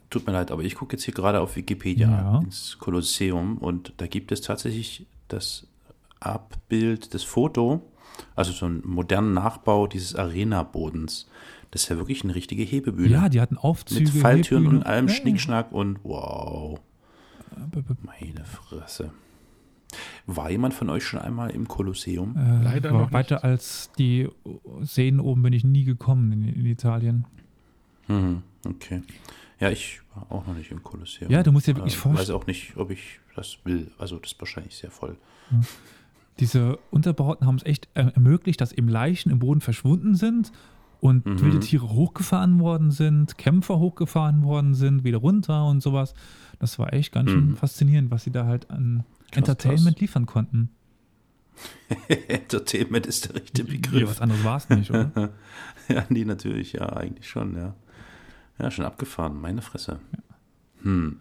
[0.09, 2.39] tut mir leid, aber ich gucke jetzt hier gerade auf Wikipedia Ja.
[2.41, 5.67] ins Kolosseum und da gibt es tatsächlich das
[6.19, 7.81] Abbild, das Foto,
[8.35, 11.27] also so einen modernen Nachbau dieses Arena-Bodens.
[11.71, 13.09] Das ist ja wirklich eine richtige Hebebühne.
[13.09, 14.01] ja, die hatten Aufzüge.
[14.01, 14.81] Mit Falltüren Hebebühne.
[14.83, 16.79] und allem Ja, Schnickschnack und wow,
[17.55, 17.67] ja.
[18.03, 19.11] meine Fresse.
[20.25, 22.35] War jemand von euch schon einmal im Kolosseum?
[22.35, 23.13] Äh, Leider aber noch nicht.
[23.13, 24.27] weiter als die
[24.81, 27.25] Seen oben bin ich nie gekommen in, in Italien.
[28.07, 29.01] Mhm, okay.
[29.59, 31.31] Ja, ich war auch noch nicht im Kolosseum.
[31.31, 33.91] Ja, du musst dir wirklich äh, vorstellen- weiß auch nicht, ob ich das will.
[33.97, 35.17] Also, das ist wahrscheinlich sehr voll.
[36.39, 40.51] Diese Unterbauten haben es echt äh, ermöglicht, dass eben Leichen im Boden verschwunden sind
[40.99, 41.41] und Mhm.
[41.41, 46.13] wilde Tiere hochgefahren worden sind, Kämpfer hochgefahren worden sind, wieder runter und sowas.
[46.59, 47.55] Das war echt ganz schön Mhm.
[47.55, 50.01] faszinierend, was sie da halt an Krass, Entertainment krass.
[50.01, 50.69] liefern konnten.
[52.27, 54.09] Entertainment ist der richtige Ja, Begriff.
[54.09, 55.11] was anderes war es nicht, oder?
[55.89, 57.73] Ja, nee, natürlich, ja, eigentlich schon, ja.
[58.59, 59.99] Ja, schon abgefahren, meine Fresse.
[60.81, 61.19] Hm.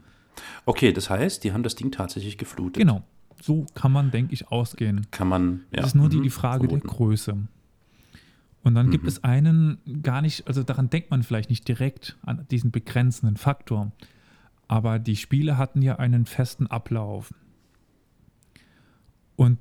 [0.64, 2.76] Okay, das heißt, die haben das Ding tatsächlich geflutet.
[2.82, 3.03] genau.
[3.43, 5.07] So kann man, denke ich, ausgehen.
[5.11, 5.78] Kann man, ja.
[5.82, 6.89] Das ist nur die, mhm, die Frage der vermuten.
[6.89, 7.37] Größe.
[8.62, 9.09] Und dann gibt Mhm.
[9.09, 13.93] es einen gar nicht, also daran denkt man vielleicht nicht direkt an diesen begrenzenden Faktor.
[14.68, 17.32] Aber die Spiele hatten ja einen festen Ablauf.
[19.37, 19.59] Und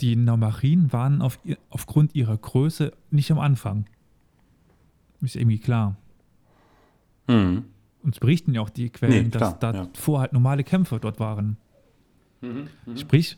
[0.00, 1.38] die Naumarien waren auf,
[1.70, 3.86] aufgrund ihrer Größe nicht am Anfang.
[5.20, 5.96] Ist irgendwie klar.
[7.28, 7.64] Mhm.
[8.02, 9.88] Uns berichten ja auch die Quellen, Nee, dass da ja.
[9.94, 11.56] vorher halt normale Kämpfer dort waren.
[12.40, 12.68] Mhm.
[12.96, 13.36] Sprich,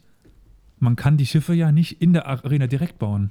[0.78, 3.30] man kann die Schiffe ja nicht in der Arena direkt bauen.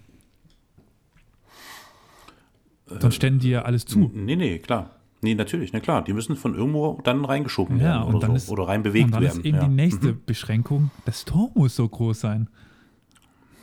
[2.87, 4.09] Sonst ständen die ja alles zu.
[4.13, 4.95] Nee, nee, klar.
[5.21, 6.03] Nee, natürlich, na klar.
[6.03, 8.33] Die müssen von irgendwo dann reingeschoben Ja, werden oder so.
[8.35, 9.39] ist- oder rein bewegt Und dann werden.
[9.39, 9.63] ist eben ja.
[9.67, 10.21] die nächste Mhm.
[10.25, 12.49] Beschränkung, das Tor muss so groß sein.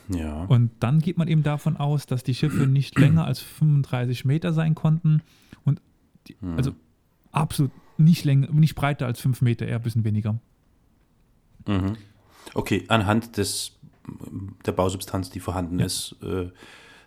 [0.09, 0.45] Ja.
[0.45, 4.53] Und dann geht man eben davon aus, dass die Schiffe nicht länger als 35 Meter
[4.53, 5.23] sein konnten
[5.65, 5.81] und
[6.29, 6.57] die, Mhm.
[6.57, 6.73] also
[7.37, 10.39] absolut nicht länger, nicht breiter als 5 Meter, eher ein bisschen weniger.
[11.67, 11.97] Mhm.
[12.55, 13.73] Okay, anhand des,
[14.65, 15.87] der Bausubstanz, die vorhanden Ja.
[15.87, 16.51] ist, äh,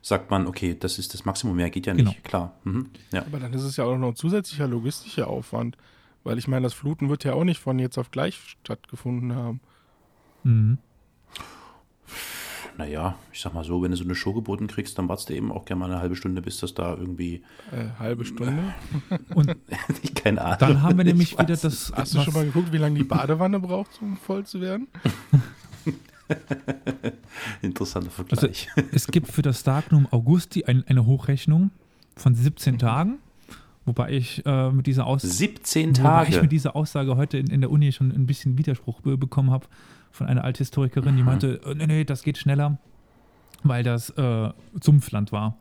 [0.02, 2.10] sagt man, okay, das ist das Maximum, mehr geht ja Genau.
[2.12, 2.54] nicht, klar.
[2.64, 2.90] Mhm.
[3.12, 3.22] Ja.
[3.26, 5.78] Aber dann ist es ja auch noch ein zusätzlicher logistischer Aufwand.
[6.26, 9.62] Weil ich meine, das Fluten wird ja auch nicht von jetzt auf gleich stattgefunden haben.
[10.44, 10.78] Mhm.
[12.78, 15.34] Naja, ich sag mal so, wenn du so eine Show geboten kriegst, dann wartest du
[15.36, 18.74] eben auch gerne mal eine halbe Stunde, bis das da irgendwie, Äh, halbe Stunde.
[19.36, 19.56] Und
[20.38, 20.58] keine Ahnung.
[20.60, 21.92] dann haben wir Ich nämlich wieder das.
[21.96, 24.88] Hast du schon mal geguckt, wie lange die Badewanne braucht, um voll zu werden?
[27.62, 28.68] Interessanter Also, Vergleich.
[28.92, 31.72] es gibt für das Darknum Augusti ein, eine Hochrechnung
[32.16, 33.18] von 17 Tagen,
[33.86, 36.42] wobei ich äh, mit dieser Aussage 17 Wobei ich Tage.
[36.44, 39.66] mit dieser Aussage heute in, in der Uni schon ein bisschen Widerspruch be bekommen habe
[40.12, 42.78] von einer Althistorikerin, die meinte, äh, nee, nee, das geht schneller,
[43.64, 44.50] weil das äh,
[44.82, 45.58] Sumpfland war.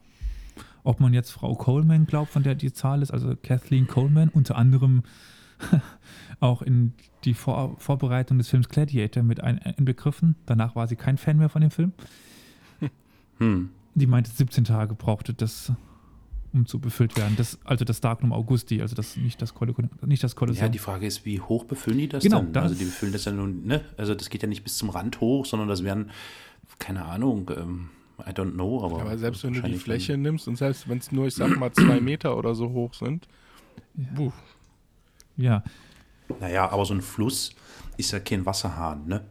[0.89, 4.57] Ob man jetzt Frau Coleman glaubt, von der die Zahl ist, also Kathleen Coleman, unter
[4.57, 5.03] anderem
[6.41, 10.35] auch in die Vor Vorbereitung des Films Gladiator mit ein inbegriffen.
[10.47, 11.93] Danach war sie kein Fan mehr von dem Film.
[13.37, 13.69] Hm.
[13.95, 15.73] Die meinte, 17 Tage brauchte das,
[16.55, 17.35] um zu befüllt werden.
[17.37, 19.75] Das, also das Darknum Augusti, also das, nicht das, Kol
[20.07, 20.65] nicht das Kolosseum.
[20.65, 22.55] Ja, die Frage ist, wie hoch befüllen die das Genau, denn?
[22.55, 23.85] das- also die befüllen das ja nun, ne?
[23.99, 26.11] Also das geht ja nicht bis zum Rand hoch, sondern das wären,
[26.79, 27.91] keine Ahnung, ähm,
[28.27, 29.01] I don't know, aber.
[29.01, 31.73] Aber selbst wenn du die Fläche nimmst und selbst wenn es nur, ich sag mal,
[31.73, 33.29] zwei Meter oder so hoch sind,
[33.95, 34.33] buh,
[35.37, 35.63] ja,
[36.29, 37.51] Dann, naja, aber so ein Fluss
[37.97, 39.23] ist ja kein Wasserhahn, ne?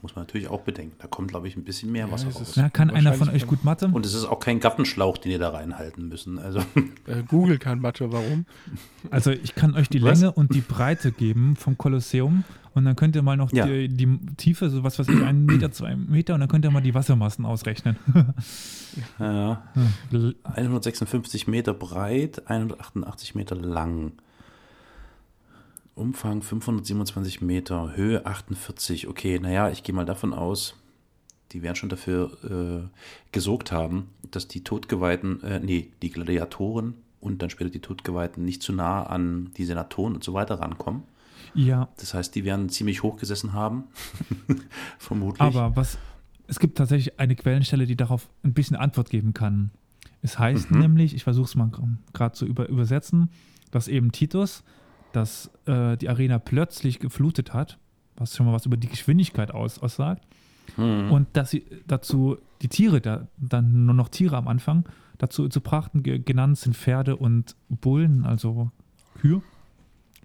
[0.00, 0.94] Muss man natürlich auch bedenken.
[1.00, 2.52] Da kommt, glaube ich, ein bisschen mehr Ja, Wasser raus.
[2.54, 3.88] Na, kann einer von euch gut Mathe?
[3.88, 6.38] Und es ist auch kein Gartenschlauch, den ihr da reinhalten müssen.
[6.38, 6.60] Also,
[7.06, 8.46] äh, Google kann Mathe, warum?
[9.10, 10.20] Also ich kann euch die Was?
[10.20, 12.44] Länge und die Breite geben vom Kolosseum
[12.78, 13.66] und dann könnt ihr mal noch Ja.
[13.66, 16.70] die, die Tiefe, so was weiß ich, einen Meter, zwei Meter und dann könnt ihr
[16.70, 17.96] mal die Wassermassen ausrechnen.
[19.18, 19.62] ja,
[20.44, 24.12] 156 Meter breit, 188 Meter lang.
[25.94, 29.08] Umfang 527 Meter, Höhe 48.
[29.08, 30.76] Okay, naja, ich gehe mal davon aus,
[31.52, 32.88] die werden schon dafür äh,
[33.32, 38.62] gesorgt haben, dass die Todgeweihten, äh, nee, die Gladiatoren und dann später die Todgeweihten nicht
[38.62, 41.02] zu nah an die Senatoren und so weiter rankommen.
[41.54, 43.84] Ja, Das heißt, die werden ziemlich hoch gesessen haben,
[44.98, 45.40] vermutlich.
[45.40, 45.98] aber was
[46.50, 49.70] es gibt tatsächlich eine Quellenstelle, die darauf ein bisschen Antwort geben kann.
[50.22, 50.78] Es heißt Mhm.
[50.78, 51.70] nämlich, ich versuche es mal
[52.14, 53.28] gerade zu über, übersetzen,
[53.70, 54.64] dass eben Titus,
[55.12, 57.78] dass äh, die Arena plötzlich geflutet hat,
[58.16, 60.24] was schon mal was über die Geschwindigkeit aus, aussagt,
[60.76, 61.10] Hm.
[61.10, 64.84] und dass sie dazu die Tiere, da, dann nur noch Tiere am Anfang,
[65.18, 68.70] dazu zu brachten, ge, genannt sind Pferde und Bullen, also
[69.20, 69.40] Kühe.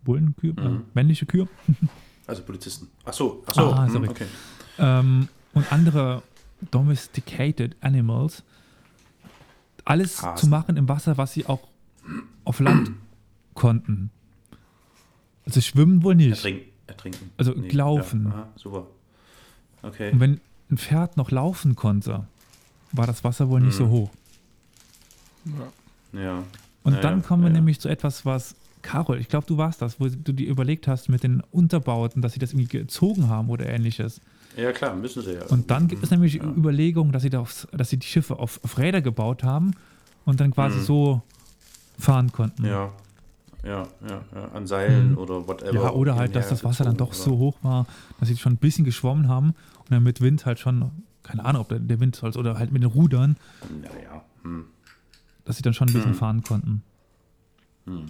[0.04, 0.84] Bullen, Kühe, äh, Mhm.
[0.94, 1.48] männliche Kühe.
[2.26, 2.88] Also Polizisten.
[3.04, 3.74] Ach so, ach so.
[3.74, 4.08] Ah, sorry.
[4.08, 4.26] okay.
[4.80, 6.24] ähm, und andere
[6.72, 8.44] domesticated animals.
[9.84, 10.38] Alles Hasen.
[10.38, 11.68] zu machen im Wasser, was sie auch
[12.46, 12.92] auf Land
[13.56, 14.10] konnten.
[15.46, 16.30] Also schwimmen wohl nicht.
[16.30, 17.30] Ertrink, ertrinken.
[17.36, 18.24] Also laufen.
[18.24, 18.88] Ja, aha, super.
[19.82, 20.12] Okay.
[20.14, 20.40] Und wenn
[20.72, 22.26] ein Pferd noch laufen konnte,
[22.94, 23.78] war das Wasser wohl nicht Mhm.
[23.78, 24.10] so hoch.
[26.14, 26.22] Ja.
[26.22, 26.44] Ja.
[26.84, 30.00] Und Ja, dann kommen wir nämlich zu etwas, was, Carol, ich glaube, du warst das,
[30.00, 33.66] wo du dir überlegt hast mit den Unterbauten, dass sie das irgendwie gezogen haben oder
[33.68, 34.22] ähnliches.
[34.56, 35.46] Ja, klar, müssen sie ja.
[35.48, 36.44] Und dann gibt es nämlich Ja.
[36.44, 39.72] Überlegungen, dass sie, das, dass sie die Schiffe auf, auf Räder gebaut haben
[40.26, 40.84] und dann quasi Mhm.
[40.84, 41.22] so
[41.98, 42.66] fahren konnten.
[42.66, 42.92] Ja.
[43.66, 45.18] Ja, ja, ja, an Seilen Mhm.
[45.18, 45.74] oder whatever.
[45.74, 47.88] Ja, oder halt, dass das Wasser dann doch so hoch war,
[48.20, 50.92] dass sie schon ein bisschen geschwommen haben und dann mit Wind halt schon,
[51.24, 53.38] keine Ahnung, ob der, der Wind halt, oder halt mit den Rudern,
[53.82, 54.26] Ja, ja.
[54.44, 54.66] Hm.
[55.46, 56.16] dass sie dann schon ein bisschen Mhm.
[56.16, 56.84] fahren konnten.
[57.86, 58.06] Hm.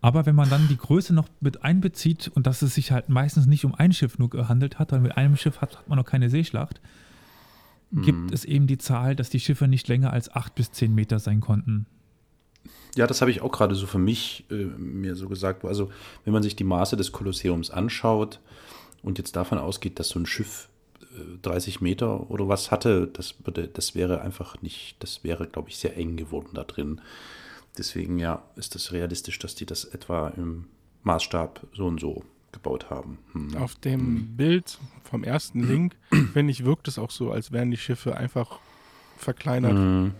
[0.00, 3.46] Aber wenn man dann die Größe noch mit einbezieht und dass es sich halt meistens
[3.46, 6.04] nicht um ein Schiff nur gehandelt hat, weil mit einem Schiff hat, hat man noch
[6.04, 6.80] keine Seeschlacht,
[7.90, 8.32] gibt Mhm.
[8.32, 11.40] es eben die Zahl, dass die Schiffe nicht länger als acht bis zehn Meter sein
[11.40, 11.86] konnten.
[12.96, 15.64] Ja, das habe ich auch gerade so für mich äh, mir so gesagt.
[15.64, 15.90] Also,
[16.24, 18.40] wenn man sich die Maße des Kolosseums anschaut
[19.02, 20.68] und jetzt davon ausgeht, dass so ein Schiff
[21.02, 25.70] äh, 30 Meter oder was hatte, das würde, das wäre einfach nicht, das wäre, glaube
[25.70, 27.00] ich, sehr eng geworden da drin.
[27.78, 30.64] Deswegen, ja, ist das realistisch, dass die das etwa im
[31.04, 33.18] Maßstab so und so gebaut haben.
[33.32, 33.56] Hm.
[33.56, 35.96] Auf dem Bild vom ersten Link,
[36.32, 38.58] finde ich, wirkt es auch so, als wären die Schiffe einfach
[39.16, 40.12] verkleinert Hm.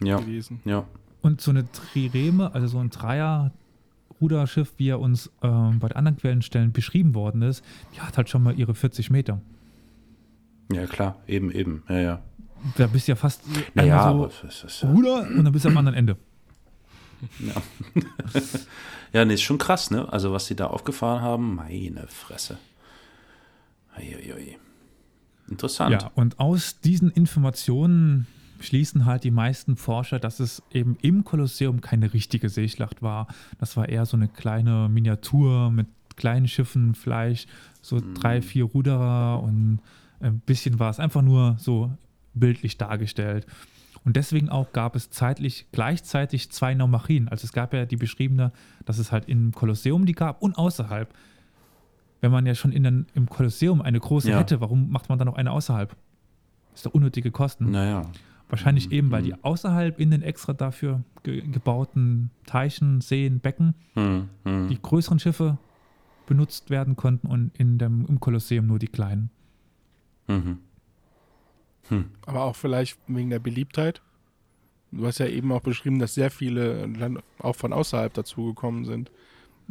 [0.00, 0.60] Ja, gewesen.
[0.64, 0.84] ja.
[1.22, 6.18] Und so eine Trireme, also so ein Dreier-Ruderschiff, wie er uns ähm, bei den anderen
[6.18, 7.64] Quellenstellen beschrieben worden ist,
[7.94, 9.40] die hat halt schon mal ihre 40 Meter.
[10.70, 11.82] Ja, klar, eben, eben.
[11.88, 12.22] Ja, ja.
[12.76, 13.42] Da bist du ja fast
[13.74, 16.16] Naja, so Ruder und dann bist du am anderen Ende.
[19.12, 20.10] ja, nee, ist schon krass, ne?
[20.12, 22.58] Also, was sie da aufgefahren haben, meine Fresse.
[23.94, 24.58] Eieiei.
[25.48, 26.02] Interessant.
[26.02, 28.26] Ja, und aus diesen Informationen
[28.60, 33.28] schließen halt die meisten Forscher, dass es eben im Kolosseum keine richtige Seeschlacht war.
[33.58, 35.86] Das war eher so eine kleine Miniatur mit
[36.16, 37.48] kleinen Schiffen, vielleicht
[37.82, 39.80] so drei, vier Ruderer und
[40.20, 41.90] ein bisschen war es einfach nur so
[42.34, 43.46] bildlich dargestellt.
[44.06, 47.28] Und deswegen auch gab es zeitlich gleichzeitig zwei Naumachien.
[47.28, 48.52] Also es gab ja die beschriebene,
[48.84, 51.12] dass es halt im Kolosseum die gab und außerhalb.
[52.22, 54.38] Wenn man ja schon in den, im Kolosseum eine große Ja.
[54.38, 55.94] hätte, warum macht man dann noch eine außerhalb?
[56.72, 57.70] Ist doch unnötige Kosten.
[57.72, 58.02] Naja.
[58.48, 58.92] Wahrscheinlich Mhm.
[58.92, 59.26] eben, weil Mhm.
[59.26, 64.68] die außerhalb in den extra dafür ge gebauten Teichen, Seen, Becken Hm, hm.
[64.68, 65.58] die größeren Schiffe
[66.28, 69.30] benutzt werden konnten und in dem, im Kolosseum nur die kleinen.
[70.28, 70.58] Mhm.
[71.88, 72.06] Hm.
[72.26, 74.00] Aber auch vielleicht wegen der Beliebtheit.
[74.92, 76.88] Du hast ja eben auch beschrieben, dass sehr viele
[77.38, 79.10] auch von außerhalb dazugekommen sind.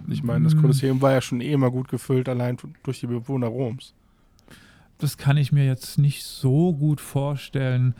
[0.09, 0.61] Ich meine, das Mm.
[0.61, 3.93] Kolosseum war ja schon eh immer gut gefüllt, allein durch die Bewohner Roms.
[4.97, 7.95] Das kann ich mir jetzt nicht so gut vorstellen.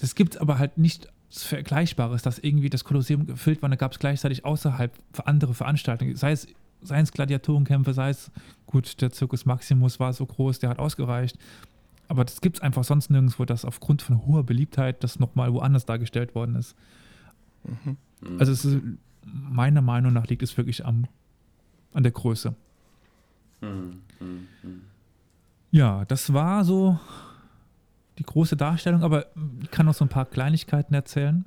[0.00, 3.98] Es gibt aber halt nicht Vergleichbares, dass irgendwie das Kolosseum gefüllt war, da gab es
[3.98, 4.92] gleichzeitig außerhalb
[5.24, 6.46] andere Veranstaltungen, sei es,
[6.86, 8.30] sei es Gladiatorenkämpfe, sei es,
[8.66, 11.38] gut, der Circus Maximus war so groß, der hat ausgereicht.
[12.08, 15.86] Aber das gibt es einfach sonst nirgendwo, dass aufgrund von hoher Beliebtheit das nochmal woanders
[15.86, 16.76] dargestellt worden ist.
[17.64, 17.96] Mhm.
[18.24, 18.40] Hm.
[18.40, 18.80] Also es ist,
[19.24, 21.06] meiner Meinung nach liegt es wirklich am,
[21.92, 22.54] an der Größe.
[23.60, 24.82] Hm, hm, hm.
[25.70, 26.98] Ja, das war so
[28.18, 29.26] die große Darstellung, aber
[29.62, 31.44] ich kann noch so ein paar Kleinigkeiten erzählen.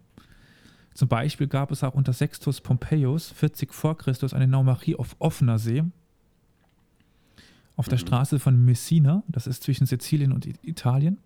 [1.00, 5.58] Zum Beispiel gab es auch unter Sextus Pompeius 40 vor Christus eine Naumachie auf offener
[5.58, 5.82] See.
[7.78, 8.02] Auf der Mhm.
[8.02, 11.18] Straße von Messina, das ist zwischen Sizilien und Italien,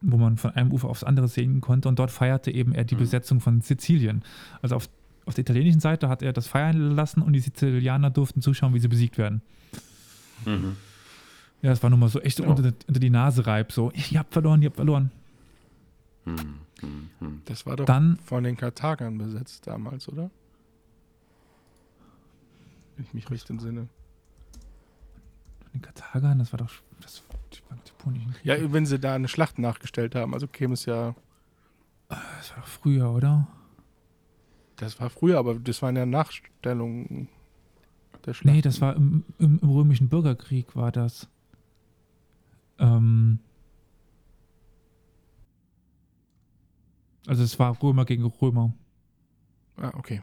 [0.00, 1.88] wo man von einem Ufer aufs andere sehen konnte.
[1.88, 3.00] Und dort feierte eben er die Mhm.
[3.00, 4.22] Besetzung von Sizilien.
[4.62, 4.88] Also auf,
[5.26, 8.78] auf der italienischen Seite hat er das feiern lassen und die Sizilianer durften zuschauen, wie
[8.78, 9.42] sie besiegt werden.
[10.46, 10.76] Mhm.
[11.62, 12.50] Ja, das war nochmal so echt so Ja.
[12.50, 15.10] unter, unter die Nase reib, so, ihr habt verloren, ihr habt verloren.
[16.26, 16.36] Hm,
[16.80, 17.42] hm, hm.
[17.44, 20.30] Das war doch Dann, von den Karthagern besetzt damals, oder?
[22.96, 23.88] Wenn ich mich recht entsinne.
[25.72, 26.70] den Karthagern, das war doch,
[27.00, 27.22] das,
[27.52, 28.34] die, die Punischen.
[28.42, 31.14] Ja, wenn sie da eine Schlacht nachgestellt haben, also käme es ja,
[32.08, 33.46] das war doch früher, oder?
[34.80, 37.28] das war früher, aber das waren ja Nachstellungen.
[38.24, 38.54] der Schlacht?
[38.54, 41.28] Nee, das war im, im, im römischen Bürgerkrieg war das.
[42.78, 43.40] Ähm,
[47.26, 48.72] also es war Römer gegen Römer.
[49.76, 50.22] Ah, okay.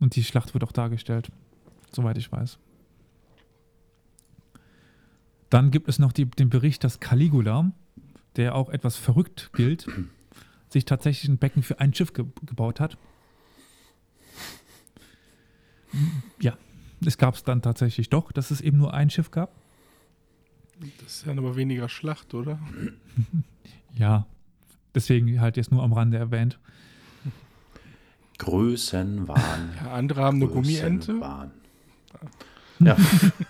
[0.00, 1.30] Und die Schlacht wird auch dargestellt,
[1.92, 2.58] soweit ich weiß.
[5.50, 7.72] Dann gibt es noch die, den Bericht, dass Caligula,
[8.36, 9.86] der auch etwas verrückt gilt,
[10.70, 12.96] sich tatsächlich ein Becken für ein Schiff ge gebaut hat.
[16.40, 16.56] Ja,
[17.04, 19.52] es gab es dann tatsächlich doch, dass es eben nur ein Schiff gab.
[21.02, 22.58] Das ist dann aber weniger Schlacht, oder?
[23.94, 24.26] Ja,
[24.94, 26.58] deswegen halt jetzt nur am Rande erwähnt.
[28.38, 29.70] Größenwahn.
[29.84, 31.12] Ja, andere haben eine Gummiente.
[31.12, 31.50] Größenwahn.
[32.80, 32.96] Ja,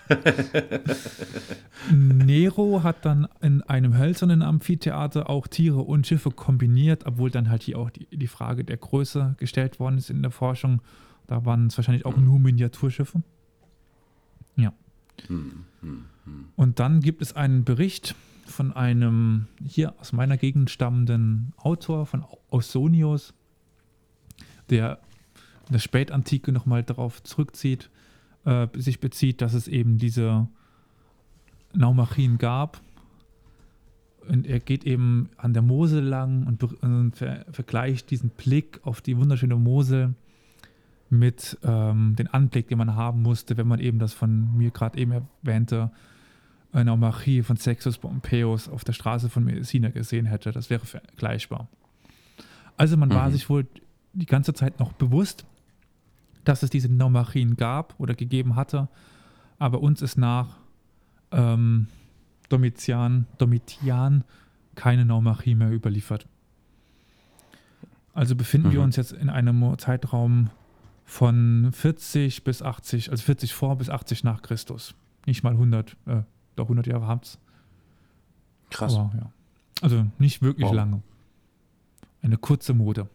[1.91, 7.63] Nero hat dann in einem hölzernen Amphitheater auch Tiere und Schiffe kombiniert, obwohl dann halt
[7.63, 10.81] hier auch die, die Frage der Größe gestellt worden ist in der Forschung.
[11.27, 13.23] Da waren es wahrscheinlich auch nur Miniaturschiffe.
[14.55, 14.73] Ja.
[15.27, 16.45] Hm, hm, hm.
[16.55, 18.15] Und dann gibt es einen Bericht
[18.45, 23.33] von einem hier aus meiner Gegend stammenden Autor von Ausonius,
[24.69, 24.99] der
[25.67, 27.89] in der Spätantike nochmal darauf zurückzieht,
[28.45, 30.47] äh, sich bezieht, dass es eben diese
[31.73, 32.81] Naumachien gab.
[34.27, 39.01] Und er geht eben an der Mosel lang und, und ver vergleicht diesen Blick auf
[39.01, 40.13] die wunderschöne Mosel
[41.09, 44.97] mit ähm, den Anblick, den man haben musste, wenn man eben das von mir gerade
[44.97, 45.91] eben erwähnte
[46.73, 50.51] äh, Naumachie von Sextus Pompeius auf der Straße von Messina gesehen hätte.
[50.51, 51.67] Das wäre vergleichbar.
[52.77, 53.33] Also man war Mhm.
[53.33, 53.67] sich wohl
[54.13, 55.45] die ganze Zeit noch bewusst,
[56.43, 58.87] dass es diese Naumachien gab oder gegeben hatte,
[59.59, 60.57] aber uns ist nach
[61.31, 61.87] ähm,
[62.49, 64.23] Domitian, Domitian
[64.75, 66.27] keine Naumachie mehr überliefert.
[68.13, 68.85] Also befinden wir Mhm.
[68.85, 70.49] uns jetzt in einem Zeitraum
[71.05, 74.93] von 40 bis 80, also 40 vor bis 80 nach Christus.
[75.25, 76.21] Nicht mal 100, äh,
[76.55, 77.37] doch 100 Jahre habt's.
[78.69, 78.95] krass.
[78.95, 79.31] Aber, ja.
[79.81, 80.75] Also nicht wirklich Wow.
[80.75, 81.01] lange.
[82.21, 83.07] Eine kurze Mode.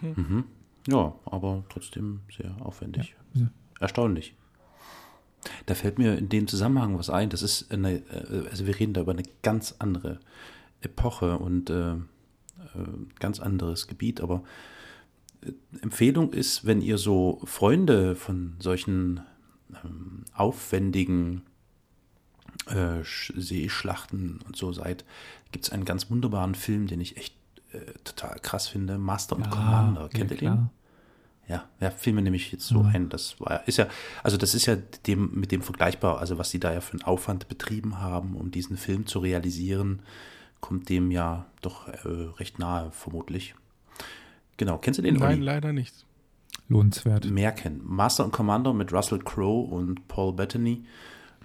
[0.00, 0.44] Mhm.
[0.88, 3.14] Ja, aber trotzdem sehr aufwendig.
[3.34, 3.46] Ja.
[3.80, 4.34] Erstaunlich.
[5.66, 7.30] Da fällt mir in dem Zusammenhang was ein.
[7.30, 10.18] Das ist eine, äh, also wir reden da über eine ganz andere
[10.80, 11.98] Epoche und äh, äh,
[13.20, 14.42] ganz anderes Gebiet, aber
[15.42, 15.52] äh,
[15.82, 19.20] Empfehlung ist, wenn ihr so Freunde von solchen
[19.84, 21.42] ähm, aufwendigen
[22.68, 25.04] äh, Sch- Seeschlachten und so seid,
[25.50, 27.34] gibt es einen ganz wunderbaren Film, den ich echt
[27.72, 28.98] äh, total krass finde.
[28.98, 30.08] Master und Commander.
[30.08, 30.70] Kennt ihr den?
[31.48, 32.86] Ja, ja, fiel mir nämlich jetzt so Mhm.
[32.94, 33.08] ein.
[33.08, 33.88] Das war, ist ja,
[34.22, 37.02] also das ist ja dem, mit dem vergleichbar, also was sie da ja für einen
[37.02, 40.00] Aufwand betrieben haben, um diesen Film zu realisieren,
[40.60, 41.98] kommt dem ja doch äh,
[42.38, 43.54] recht nahe, vermutlich.
[44.56, 45.16] Genau, kennst du den?
[45.16, 45.44] Nein, Olli?
[45.44, 46.06] leider nicht.
[46.68, 47.26] Lohnenswert.
[47.26, 47.80] mehr kennen.
[47.84, 50.84] Master und Commander mit Russell Crowe und Paul Bettany.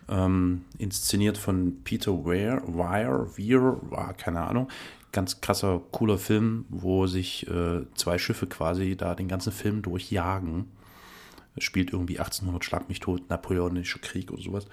[0.09, 4.69] Ähm, inszeniert von Peter Weir, Weir, Weir, war keine Ahnung.
[5.11, 10.65] Ganz krasser, cooler Film, wo sich äh, zwei Schiffe quasi da den ganzen Film durchjagen.
[11.55, 14.67] Es spielt irgendwie 1800 Schlag mich tot, Napoleonischer Krieg oder sowas.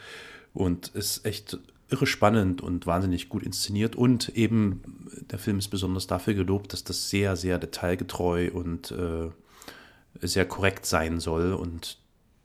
[0.52, 1.58] Und ist echt
[1.88, 3.96] irre spannend und wahnsinnig gut inszeniert.
[3.96, 4.82] Und eben,
[5.30, 9.30] der Film ist besonders dafür gelobt, dass das sehr, sehr detailgetreu und äh,
[10.20, 11.98] sehr korrekt sein soll und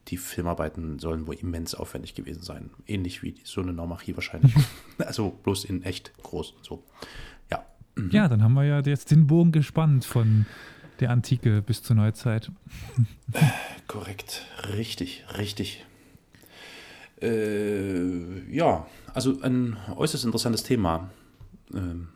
[0.10, 2.70] die Filmarbeiten sollen wohl immens aufwendig gewesen sein.
[2.88, 4.53] Ähnlich wie so eine Naumachie wahrscheinlich.
[4.97, 6.84] also bloß in echt groß und so.
[7.51, 7.66] Ja.
[7.95, 8.10] Mhm.
[8.12, 10.45] Ja, dann haben wir ja jetzt den Bogen gespannt von
[10.99, 12.51] der Antike bis zur Neuzeit.
[13.88, 14.45] Korrekt.
[14.76, 15.86] Richtig, richtig.
[17.22, 21.10] Äh, ja, also ein äußerst interessantes Thema.
[21.74, 22.10] Ähm,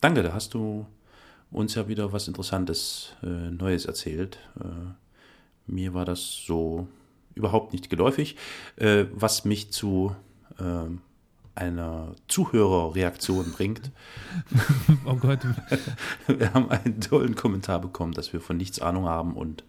[0.00, 0.86] danke, da hast du
[1.50, 4.38] uns ja wieder was Interessantes äh, Neues erzählt.
[4.58, 4.94] Äh,
[5.66, 6.88] mir war das so
[7.34, 8.36] überhaupt nicht geläufig,
[8.76, 10.14] äh, was mich zu
[10.60, 11.00] ähm,
[11.54, 13.90] einer Zuhörerreaktion bringt.
[15.04, 15.40] Oh Gott,
[16.26, 19.64] Wir haben einen tollen Kommentar bekommen, dass wir von nichts Ahnung haben und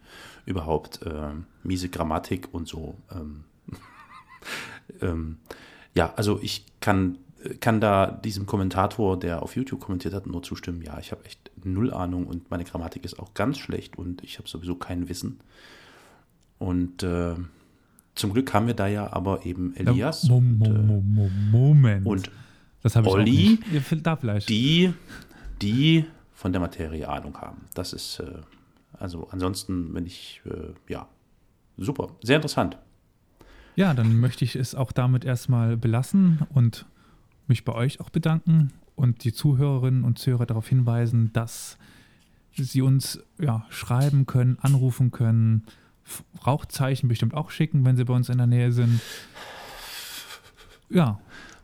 [0.45, 2.95] überhaupt ähm, miese Grammatik und so.
[3.11, 3.43] Ähm,
[5.01, 5.37] ähm,
[5.95, 7.17] ja, also ich kann,
[7.59, 10.81] kann da diesem Kommentator, der auf YouTube kommentiert hat, nur zustimmen.
[10.81, 14.37] Ja, ich habe echt null Ahnung und meine Grammatik ist auch ganz schlecht und ich
[14.37, 15.39] habe sowieso kein Wissen.
[16.63, 17.35] Und äh,
[18.15, 22.05] zum Glück haben wir da ja aber eben Elias Mo und, äh, Mo Mo Moment.
[22.05, 22.31] und
[22.81, 23.59] das habe ich Olli.
[23.73, 24.47] Ja, Da vielleicht.
[24.47, 24.93] die,
[25.61, 27.65] die von der Materie Ahnung haben.
[27.73, 28.39] Das ist, äh,
[28.93, 31.09] also ansonsten, wenn ich, äh, ja,
[31.77, 32.77] super, sehr interessant.
[33.75, 36.85] Ja, dann möchte ich es auch damit erstmal belassen und
[37.47, 41.77] mich bei euch auch bedanken und die Zuhörerinnen und Zuhörer darauf hinweisen, dass
[42.55, 45.63] sie uns ja, schreiben können, anrufen können,
[46.45, 48.99] Rauchzeichen bestimmt auch schicken, wenn sie bei uns in der Nähe sind.
[50.89, 51.19] Ja.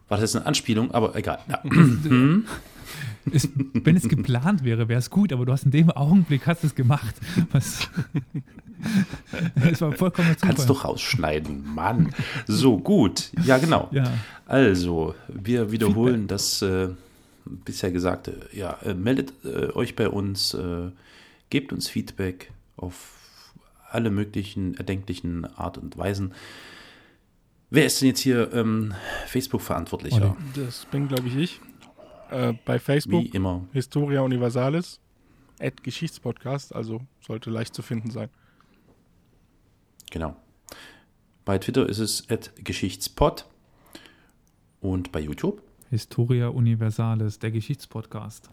[0.08, 0.92] War das jetzt eine Anspielung?
[0.92, 1.40] Aber egal.
[1.48, 1.62] Ja.
[3.32, 6.64] Ist, wenn es geplant wäre, wäre es gut, aber du hast in dem Augenblick hast
[6.64, 7.16] es gemacht.
[7.52, 7.88] Was,
[9.56, 10.56] es war vollkommen Zufall.
[10.56, 12.14] Kannst du rausschneiden, Mann.
[12.48, 13.32] So, gut.
[13.44, 13.90] Ja, genau.
[13.92, 14.12] Ja.
[14.46, 16.30] Also, wir wiederholen Feedback.
[16.30, 16.90] das äh,
[17.46, 18.48] bisher Gesagte.
[18.52, 20.90] Ja, äh, meldet äh, euch bei uns, äh,
[21.50, 23.19] gebt uns Feedback auf
[23.92, 26.34] alle möglichen erdenklichen Art und Weisen.
[27.70, 28.94] Wer ist denn jetzt hier ähm,
[29.28, 30.36] Facebook-Verantwortlicher?
[30.56, 31.62] Das bin, glaube ich, ich.
[32.32, 33.24] Äh, bei Facebook.
[33.24, 33.66] Wie immer.
[33.74, 35.00] Historia Universalis.
[35.60, 38.30] At Geschichtspodcast, also sollte leicht zu finden sein.
[40.10, 40.36] Genau.
[41.44, 43.46] Bei Twitter ist es at Geschichtspod.
[44.80, 45.62] Und bei YouTube?
[45.90, 48.50] Historia Universalis, der Geschichtspodcast.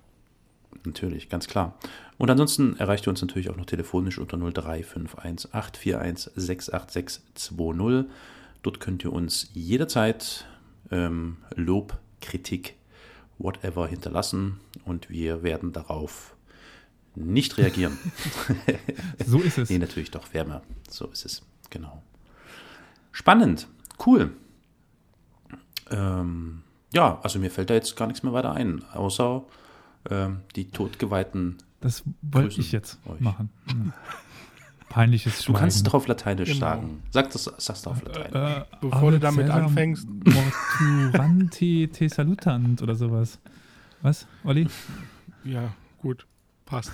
[0.85, 1.79] Natürlich, ganz klar.
[2.19, 8.11] Und ansonsten erreicht ihr uns natürlich auch noch telefonisch unter 0351 841 68620.
[8.63, 10.47] Dort könnt ihr uns jederzeit
[10.91, 12.77] ähm, Lob, Kritik,
[13.39, 16.35] whatever hinterlassen und wir werden darauf
[17.15, 17.99] nicht reagieren.
[19.27, 19.71] so ist es.
[19.71, 20.63] nee, natürlich doch, wärmer.
[20.89, 22.03] So ist es, genau.
[23.13, 23.69] Spannend,
[24.07, 24.33] cool.
[25.91, 26.63] Ähm,
[26.93, 29.45] ja, also mir fällt da jetzt gar nichts mehr weiter ein, außer
[30.11, 31.59] ähm, die Todgeweihten.
[31.87, 33.21] Das wollte ich jetzt euch.
[33.21, 33.49] machen.
[33.71, 33.93] Hm.
[34.89, 35.53] Peinliches Schweigen.
[35.53, 36.59] Du kannst es doch auf Lateinisch genau.
[36.59, 37.03] sagen.
[37.13, 38.35] Sag das, sag's doch auf Lateinisch.
[38.35, 40.09] Äh, äh, Bevor du damit anfängst.
[40.09, 43.39] Morturanti te salutant oder sowas.
[44.03, 44.67] Was, Olli?
[45.45, 46.27] Ja, gut.
[46.65, 46.91] Passt.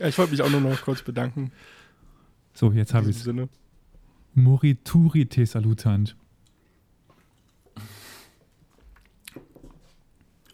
[0.00, 1.52] ja, ich wollte mich auch nur noch kurz bedanken.
[2.54, 3.48] So, jetzt habe ich es.
[4.34, 6.16] Morituri te salutant.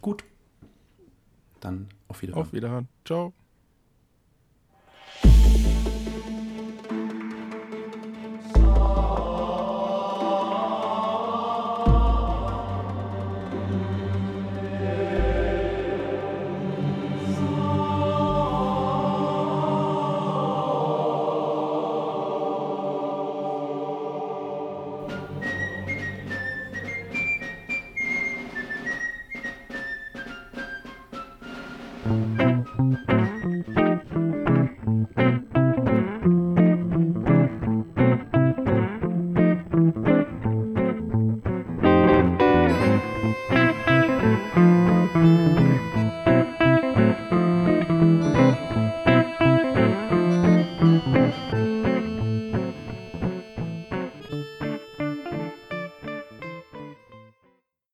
[0.03, 0.23] Gut.
[1.61, 2.47] Dann auf Wiederhören.
[2.47, 2.89] Auf Wiederhören.
[3.05, 3.33] Ciao.